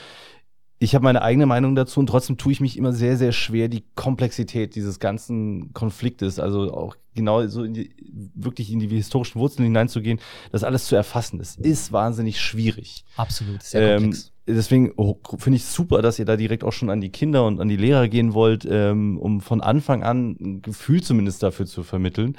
Ich 0.80 0.94
habe 0.94 1.02
meine 1.02 1.22
eigene 1.22 1.46
Meinung 1.46 1.74
dazu 1.74 1.98
und 1.98 2.06
trotzdem 2.06 2.36
tue 2.36 2.52
ich 2.52 2.60
mich 2.60 2.76
immer 2.76 2.92
sehr, 2.92 3.16
sehr 3.16 3.32
schwer, 3.32 3.68
die 3.68 3.84
Komplexität 3.96 4.76
dieses 4.76 5.00
ganzen 5.00 5.72
Konfliktes, 5.72 6.38
also 6.38 6.72
auch 6.72 6.96
genau 7.16 7.44
so 7.48 7.64
in 7.64 7.74
die, 7.74 7.90
wirklich 8.34 8.70
in 8.70 8.78
die 8.78 8.88
historischen 8.88 9.40
Wurzeln 9.40 9.64
hineinzugehen, 9.64 10.20
das 10.52 10.62
alles 10.62 10.86
zu 10.86 10.94
erfassen. 10.94 11.38
Das 11.38 11.56
ist 11.56 11.90
wahnsinnig 11.92 12.40
schwierig. 12.40 13.04
Absolut, 13.16 13.60
sehr 13.64 13.96
Ähm, 13.96 14.02
komplex. 14.02 14.32
deswegen 14.46 14.92
oh, 14.96 15.18
finde 15.38 15.56
ich 15.56 15.64
super, 15.64 16.00
dass 16.00 16.20
ihr 16.20 16.24
da 16.24 16.36
direkt 16.36 16.62
auch 16.62 16.72
schon 16.72 16.90
an 16.90 17.00
die 17.00 17.10
Kinder 17.10 17.44
und 17.44 17.60
an 17.60 17.68
die 17.68 17.76
Lehrer 17.76 18.06
gehen 18.06 18.32
wollt, 18.32 18.64
ähm, 18.70 19.18
um 19.18 19.40
von 19.40 19.60
Anfang 19.60 20.04
an 20.04 20.36
ein 20.40 20.62
Gefühl 20.62 21.02
zumindest 21.02 21.42
dafür 21.42 21.66
zu 21.66 21.82
vermitteln. 21.82 22.38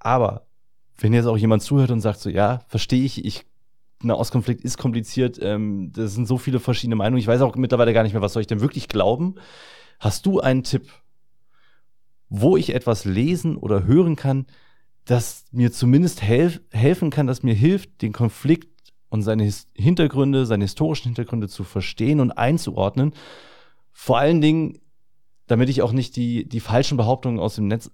Aber 0.00 0.46
wenn 0.98 1.12
jetzt 1.12 1.26
auch 1.26 1.38
jemand 1.38 1.62
zuhört 1.62 1.92
und 1.92 2.00
sagt 2.00 2.18
so, 2.18 2.30
ja, 2.30 2.62
verstehe 2.66 3.04
ich, 3.04 3.24
ich 3.24 3.44
ein 4.02 4.10
Auskonflikt 4.10 4.62
ist 4.62 4.78
kompliziert, 4.78 5.38
ähm, 5.42 5.92
das 5.92 6.14
sind 6.14 6.26
so 6.26 6.38
viele 6.38 6.60
verschiedene 6.60 6.96
Meinungen, 6.96 7.20
ich 7.20 7.26
weiß 7.26 7.40
auch 7.42 7.54
mittlerweile 7.56 7.92
gar 7.92 8.02
nicht 8.02 8.12
mehr, 8.12 8.22
was 8.22 8.32
soll 8.32 8.40
ich 8.40 8.46
denn 8.46 8.60
wirklich 8.60 8.88
glauben. 8.88 9.34
Hast 9.98 10.24
du 10.26 10.40
einen 10.40 10.62
Tipp, 10.62 10.88
wo 12.28 12.56
ich 12.56 12.74
etwas 12.74 13.04
lesen 13.04 13.56
oder 13.56 13.84
hören 13.84 14.16
kann, 14.16 14.46
das 15.04 15.44
mir 15.50 15.72
zumindest 15.72 16.22
helf 16.22 16.60
helfen 16.70 17.10
kann, 17.10 17.26
das 17.26 17.42
mir 17.42 17.54
hilft, 17.54 18.02
den 18.02 18.12
Konflikt 18.12 18.92
und 19.08 19.22
seine 19.22 19.42
His 19.42 19.68
Hintergründe, 19.74 20.46
seine 20.46 20.64
historischen 20.64 21.08
Hintergründe 21.08 21.48
zu 21.48 21.64
verstehen 21.64 22.20
und 22.20 22.32
einzuordnen. 22.32 23.12
Vor 23.92 24.18
allen 24.18 24.40
Dingen, 24.40 24.78
damit 25.46 25.68
ich 25.68 25.82
auch 25.82 25.92
nicht 25.92 26.16
die, 26.16 26.48
die 26.48 26.60
falschen 26.60 26.96
Behauptungen 26.96 27.40
aus 27.40 27.56
dem 27.56 27.66
Netz, 27.66 27.90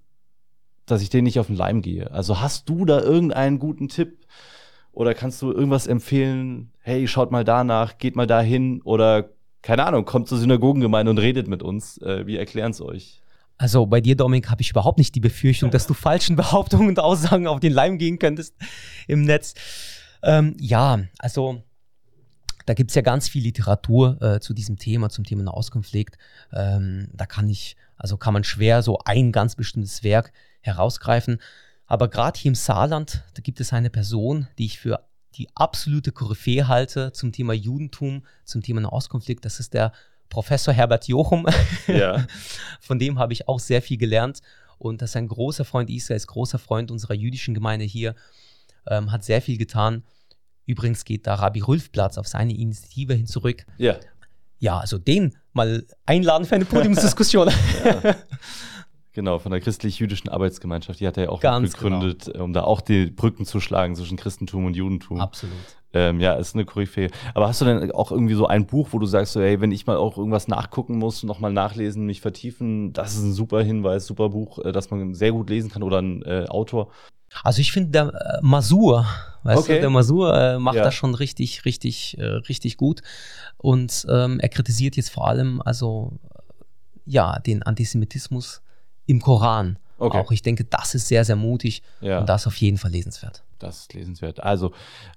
dass 0.85 1.03
ich 1.03 1.11
denen 1.11 1.25
nicht 1.25 1.40
auf 1.40 1.49
den 1.49 1.57
Leim 1.57 1.83
gehe. 1.83 2.11
Also 2.12 2.40
hast 2.40 2.69
du 2.69 2.85
da 2.85 3.01
irgendeinen 3.01 3.59
guten 3.59 3.88
Tipp 3.88 4.27
oder 4.96 5.12
kannst 5.12 5.42
du 5.42 5.52
irgendwas 5.52 5.87
empfehlen? 5.87 6.72
Hey, 6.80 7.06
schaut 7.06 7.30
mal 7.30 7.44
danach, 7.44 7.98
geht 7.98 8.16
mal 8.16 8.26
dahin 8.26 8.80
oder 8.82 9.28
keine 9.61 9.85
Ahnung, 9.85 10.06
kommt 10.06 10.26
zur 10.26 10.38
Synagogengemeinde 10.38 11.11
und 11.11 11.18
redet 11.18 11.48
mit 11.48 11.62
uns. 11.62 11.98
Äh, 11.98 12.26
wir 12.26 12.38
erklären 12.38 12.70
es 12.70 12.80
euch. 12.80 13.20
Also 13.59 13.85
bei 13.85 14.00
dir, 14.00 14.16
Dominik, 14.16 14.48
habe 14.48 14.62
ich 14.62 14.70
überhaupt 14.70 14.96
nicht 14.96 15.14
die 15.14 15.20
Befürchtung, 15.20 15.70
dass 15.70 15.87
du 15.87 15.92
falschen 15.92 16.35
Behauptungen 16.37 16.88
und 16.88 16.98
Aussagen 16.98 17.46
auf 17.46 17.61
den 17.61 17.74
Leim 17.74 17.98
gehen 17.98 18.18
könntest 18.18 18.54
im 19.06 19.22
Netz. 19.22 19.54
Ähm, 20.22 20.56
ja, 20.59 21.00
also 21.18 21.62
da 22.64 22.72
gibt 22.72 22.90
es 22.90 22.94
ja 22.94 23.02
ganz 23.02 23.28
viel 23.28 23.42
Literatur 23.42 24.20
äh, 24.22 24.40
zu 24.40 24.54
diesem 24.54 24.78
Thema, 24.78 25.11
zum 25.11 25.24
Thema 25.24 25.42
Nahostkonflikt. 25.42 26.16
Ähm, 26.54 27.11
da 27.12 27.26
kann 27.26 27.50
ich, 27.50 27.76
also 27.98 28.16
kann 28.16 28.32
man 28.32 28.44
schwer 28.44 28.82
so 28.82 28.98
ein 29.04 29.30
ganz 29.30 29.56
bestimmtes 29.56 30.02
Werk 30.02 30.32
herausgreifen. 30.62 31.38
Aber 31.87 32.09
gerade 32.09 32.38
hier 32.38 32.51
im 32.51 32.55
Saarland, 32.55 33.22
da 33.35 33.42
gibt 33.42 33.61
es 33.61 33.72
eine 33.72 33.90
Person, 33.90 34.49
die 34.59 34.66
ich 34.66 34.79
für 34.79 35.05
die 35.35 35.49
absolute 35.55 36.12
Koryphäe 36.12 36.66
halte 36.66 37.12
zum 37.12 37.33
Thema 37.33 37.53
Judentum, 37.53 38.25
zum 38.44 38.62
Thema 38.62 38.81
Nahostkonflikt. 38.81 39.44
Das 39.44 39.61
ist 39.61 39.75
der 39.75 39.92
Professor 40.29 40.75
Herbert 40.75 41.07
Jochum. 41.09 41.46
Ja. 41.87 42.27
Von 42.81 42.99
dem 42.99 43.18
habe 43.18 43.33
ich 43.33 43.46
auch 43.46 43.61
sehr 43.61 43.83
viel 43.83 43.99
gelernt. 43.99 44.40
Und 44.79 45.01
das 45.03 45.11
ist 45.11 45.16
ein 45.16 45.29
großer 45.29 45.64
Freund 45.64 45.88
Israels, 45.88 46.27
großer 46.27 46.59
Freund 46.59 46.90
unserer 46.90 47.14
jüdischen 47.14 47.55
Gemeinde 47.55 47.85
hier, 47.85 48.14
ähm, 48.88 49.11
hat 49.12 49.25
sehr 49.25 49.40
viel 49.40 49.57
getan. 49.57 50.05
Übrigens 50.66 51.05
geht 51.05 51.27
da 51.27 51.35
Rabbi 51.35 51.61
Rülfplatz 51.61 52.18
auf 52.18 52.27
seine 52.27 52.55
Initiative 52.55 53.14
hin 53.14 53.27
zurück. 53.27 53.64
ja. 53.79 53.96
Ja, 54.59 54.79
also 54.79 54.96
den 54.96 55.37
mal 55.53 55.85
einladen 56.07 56.46
für 56.46 56.55
eine 56.55 56.64
Podiumsdiskussion. 56.66 57.51
Genau, 59.16 59.38
von 59.38 59.50
der 59.50 59.62
christlich-jüdischen 59.62 60.29
Arbeitsgemeinschaft. 60.29 61.00
Die 61.00 61.07
hat 61.07 61.16
er 61.16 61.24
ja 61.24 61.31
auch 61.31 61.40
Ganz 61.40 61.72
gegründet, 61.72 62.29
um 62.38 62.52
da 62.52 62.64
auch 62.64 62.83
die 62.83 63.07
Brücken 63.07 63.46
zu 63.46 63.61
schlagen 63.61 63.96
zwischen 63.96 64.18
Christentum 64.18 64.66
und 64.66 64.76
Judentum. 64.76 65.22
Absolut. 65.22 65.57
Ähm, 65.94 66.20
ja, 66.20 66.35
ist 66.35 66.55
eine 66.55 66.66
Koryphäe. 66.66 67.09
Aber 67.33 67.48
hast 67.48 67.62
du 67.62 67.64
denn 67.64 67.90
auch 67.92 68.11
irgendwie 68.12 68.35
so 68.35 68.46
ein 68.46 68.66
Buch, 68.66 68.88
wo 68.90 68.98
du 68.98 69.07
sagst, 69.07 69.33
so, 69.33 69.40
hey, 69.40 69.59
wenn 69.62 69.72
ich 69.72 69.87
mal 69.87 69.96
auch 69.96 70.18
irgendwas 70.18 70.48
nachgucken 70.48 70.98
muss, 70.98 71.22
nochmal 71.22 71.50
nachlesen, 71.50 72.05
mich 72.05 72.20
vertiefen, 72.20 72.92
das 72.92 73.14
ist 73.14 73.22
ein 73.22 73.33
super 73.33 73.62
Hinweis, 73.62 74.07
super 74.07 74.29
Buch, 74.29 74.59
äh, 74.59 74.70
das 74.72 74.90
man 74.90 75.14
sehr 75.14 75.33
gut 75.33 75.48
lesen 75.48 75.70
kann 75.70 75.83
oder 75.83 76.02
ein 76.02 76.22
äh, 76.24 76.44
Autor. 76.50 76.90
Also 77.42 77.62
ich 77.62 77.72
finde 77.72 77.92
der 77.92 78.09
äh, 78.09 78.38
Masur, 78.42 79.07
weißt 79.44 79.61
Okay. 79.62 79.76
du, 79.76 79.81
der 79.81 79.90
Masur 79.90 80.35
äh, 80.37 80.59
macht 80.59 80.76
Ja. 80.76 80.85
das 80.85 80.94
schon 80.94 81.14
richtig, 81.14 81.64
richtig, 81.64 82.18
äh, 82.18 82.22
richtig 82.22 82.76
gut. 82.76 83.00
Und 83.57 84.07
ähm, 84.11 84.40
er 84.40 84.50
kritisiert 84.50 84.96
jetzt 84.96 85.09
vor 85.09 85.26
allem 85.26 85.62
also 85.62 86.12
ja 87.07 87.38
den 87.38 87.62
Antisemitismus 87.62 88.61
im 89.07 89.21
Koran. 89.21 89.79
Okay. 89.99 90.19
Auch 90.19 90.31
ich 90.31 90.42
denke, 90.42 90.64
das 90.64 90.95
ist 90.95 91.09
sehr, 91.09 91.25
sehr 91.25 91.37
mutig 91.37 91.83
Ja. 92.01 92.21
und 92.21 92.29
das 92.29 92.42
ist 92.42 92.47
auf 92.49 92.57
jeden 92.57 92.77
Fall 92.77 92.90
lesenswert. 92.90 93.42
Das 93.59 93.81
ist 93.81 93.95
lesenswert. 93.95 94.42
Also, 94.42 94.73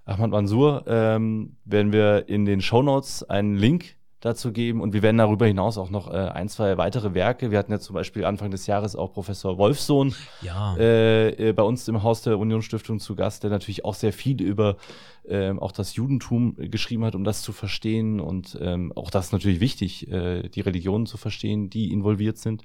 Ahmad 0.05 0.31
Mansour 0.31 0.85
ähm, 0.87 1.57
werden 1.65 1.91
wir 1.91 2.29
in 2.29 2.45
den 2.45 2.61
Shownotes 2.61 3.23
einen 3.29 3.57
Link 3.57 3.97
dazu 4.21 4.51
geben 4.53 4.81
und 4.81 4.91
wir 4.93 5.01
werden 5.01 5.17
darüber 5.17 5.45
hinaus 5.47 5.77
auch 5.77 5.89
noch 5.89 6.09
äh, 6.09 6.17
ein, 6.17 6.47
zwei 6.49 6.77
weitere 6.77 7.13
Werke. 7.13 7.51
Wir 7.51 7.57
hatten 7.57 7.71
ja 7.71 7.79
zum 7.79 7.93
Beispiel 7.93 8.25
Anfang 8.25 8.51
des 8.51 8.67
Jahres 8.67 8.95
auch 8.95 9.13
Professor 9.13 9.57
Wolfsohn 9.57 10.13
Ja. 10.41 10.75
äh, 10.77 11.49
äh, 11.49 11.53
bei 11.53 11.63
uns 11.63 11.87
im 11.87 12.03
Haus 12.03 12.21
der 12.21 12.37
Unionsstiftung 12.37 12.99
zu 12.99 13.15
Gast, 13.15 13.43
der 13.43 13.49
natürlich 13.49 13.83
auch 13.85 13.95
sehr 13.95 14.11
viel 14.13 14.41
über 14.41 14.75
ähm, 15.27 15.59
auch 15.59 15.71
das 15.71 15.95
Judentum 15.95 16.55
geschrieben 16.57 17.05
hat, 17.05 17.15
um 17.15 17.23
das 17.23 17.41
zu 17.43 17.51
verstehen 17.53 18.19
und 18.19 18.57
ähm, 18.61 18.91
auch 18.95 19.09
das 19.09 19.27
ist 19.27 19.31
natürlich 19.31 19.59
wichtig, 19.61 20.09
äh, 20.11 20.49
die 20.49 20.61
Religionen 20.61 21.05
zu 21.05 21.17
verstehen, 21.17 21.69
die 21.69 21.91
involviert 21.91 22.37
sind. 22.37 22.63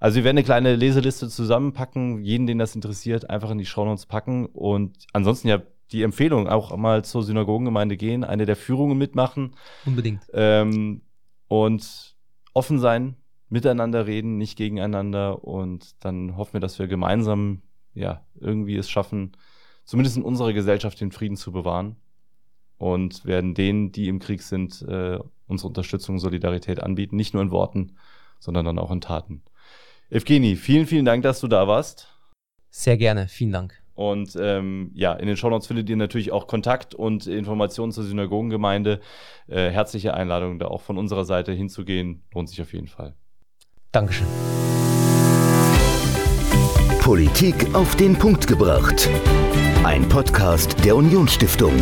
Also 0.00 0.16
wir 0.16 0.24
werden 0.24 0.36
eine 0.36 0.44
kleine 0.44 0.76
Leseliste 0.76 1.28
zusammenpacken, 1.28 2.22
jeden, 2.22 2.46
den 2.46 2.58
das 2.58 2.74
interessiert, 2.74 3.28
einfach 3.28 3.50
in 3.50 3.58
die 3.58 3.66
Shownotes 3.66 4.06
packen 4.06 4.46
und 4.46 5.06
ansonsten 5.12 5.48
ja 5.48 5.60
die 5.90 6.02
Empfehlung 6.02 6.48
auch 6.48 6.76
mal 6.76 7.04
zur 7.04 7.22
Synagogengemeinde 7.22 7.96
gehen, 7.96 8.22
eine 8.22 8.46
der 8.46 8.56
Führungen 8.56 8.98
mitmachen. 8.98 9.56
Unbedingt. 9.86 10.22
Ähm, 10.32 11.02
und 11.48 12.14
offen 12.52 12.78
sein, 12.78 13.16
miteinander 13.48 14.06
reden, 14.06 14.36
nicht 14.36 14.56
gegeneinander 14.56 15.42
und 15.44 16.04
dann 16.04 16.36
hoffen 16.36 16.54
wir, 16.54 16.60
dass 16.60 16.78
wir 16.78 16.86
gemeinsam 16.86 17.62
ja 17.94 18.24
irgendwie 18.38 18.76
es 18.76 18.90
schaffen, 18.90 19.32
zumindest 19.84 20.16
in 20.16 20.22
unserer 20.22 20.52
Gesellschaft 20.52 21.00
den 21.00 21.12
Frieden 21.12 21.36
zu 21.36 21.50
bewahren 21.50 21.96
und 22.76 23.24
werden 23.24 23.54
denen, 23.54 23.90
die 23.90 24.08
im 24.08 24.18
Krieg 24.18 24.42
sind, 24.42 24.82
äh, 24.82 25.18
unsere 25.46 25.68
Unterstützung, 25.68 26.18
Solidarität 26.18 26.82
anbieten, 26.82 27.16
nicht 27.16 27.32
nur 27.32 27.42
in 27.42 27.50
Worten, 27.50 27.96
sondern 28.38 28.66
dann 28.66 28.78
auch 28.78 28.90
in 28.90 29.00
Taten. 29.00 29.42
Evgeni, 30.10 30.56
vielen, 30.56 30.86
vielen 30.86 31.04
Dank, 31.04 31.22
dass 31.22 31.40
du 31.40 31.48
da 31.48 31.68
warst. 31.68 32.08
Sehr 32.70 32.96
gerne, 32.96 33.28
vielen 33.28 33.52
Dank. 33.52 33.74
Und 33.94 34.36
ähm, 34.40 34.90
ja, 34.94 35.12
in 35.12 35.26
den 35.26 35.36
Shownotes 35.36 35.66
findet 35.66 35.90
ihr 35.90 35.96
natürlich 35.96 36.30
auch 36.30 36.46
Kontakt 36.46 36.94
und 36.94 37.26
Informationen 37.26 37.92
zur 37.92 38.04
Synagogengemeinde. 38.04 39.00
Äh, 39.48 39.70
herzliche 39.70 40.14
Einladung, 40.14 40.58
da 40.58 40.66
auch 40.66 40.82
von 40.82 40.96
unserer 40.96 41.24
Seite 41.24 41.52
hinzugehen. 41.52 42.22
Lohnt 42.32 42.48
sich 42.48 42.62
auf 42.62 42.72
jeden 42.72 42.86
Fall. 42.86 43.14
Dankeschön. 43.90 44.28
Politik 47.00 47.74
auf 47.74 47.96
den 47.96 48.14
Punkt 48.16 48.46
gebracht. 48.46 49.08
Ein 49.82 50.08
Podcast 50.08 50.84
der 50.84 50.94
Unionsstiftung. 50.94 51.72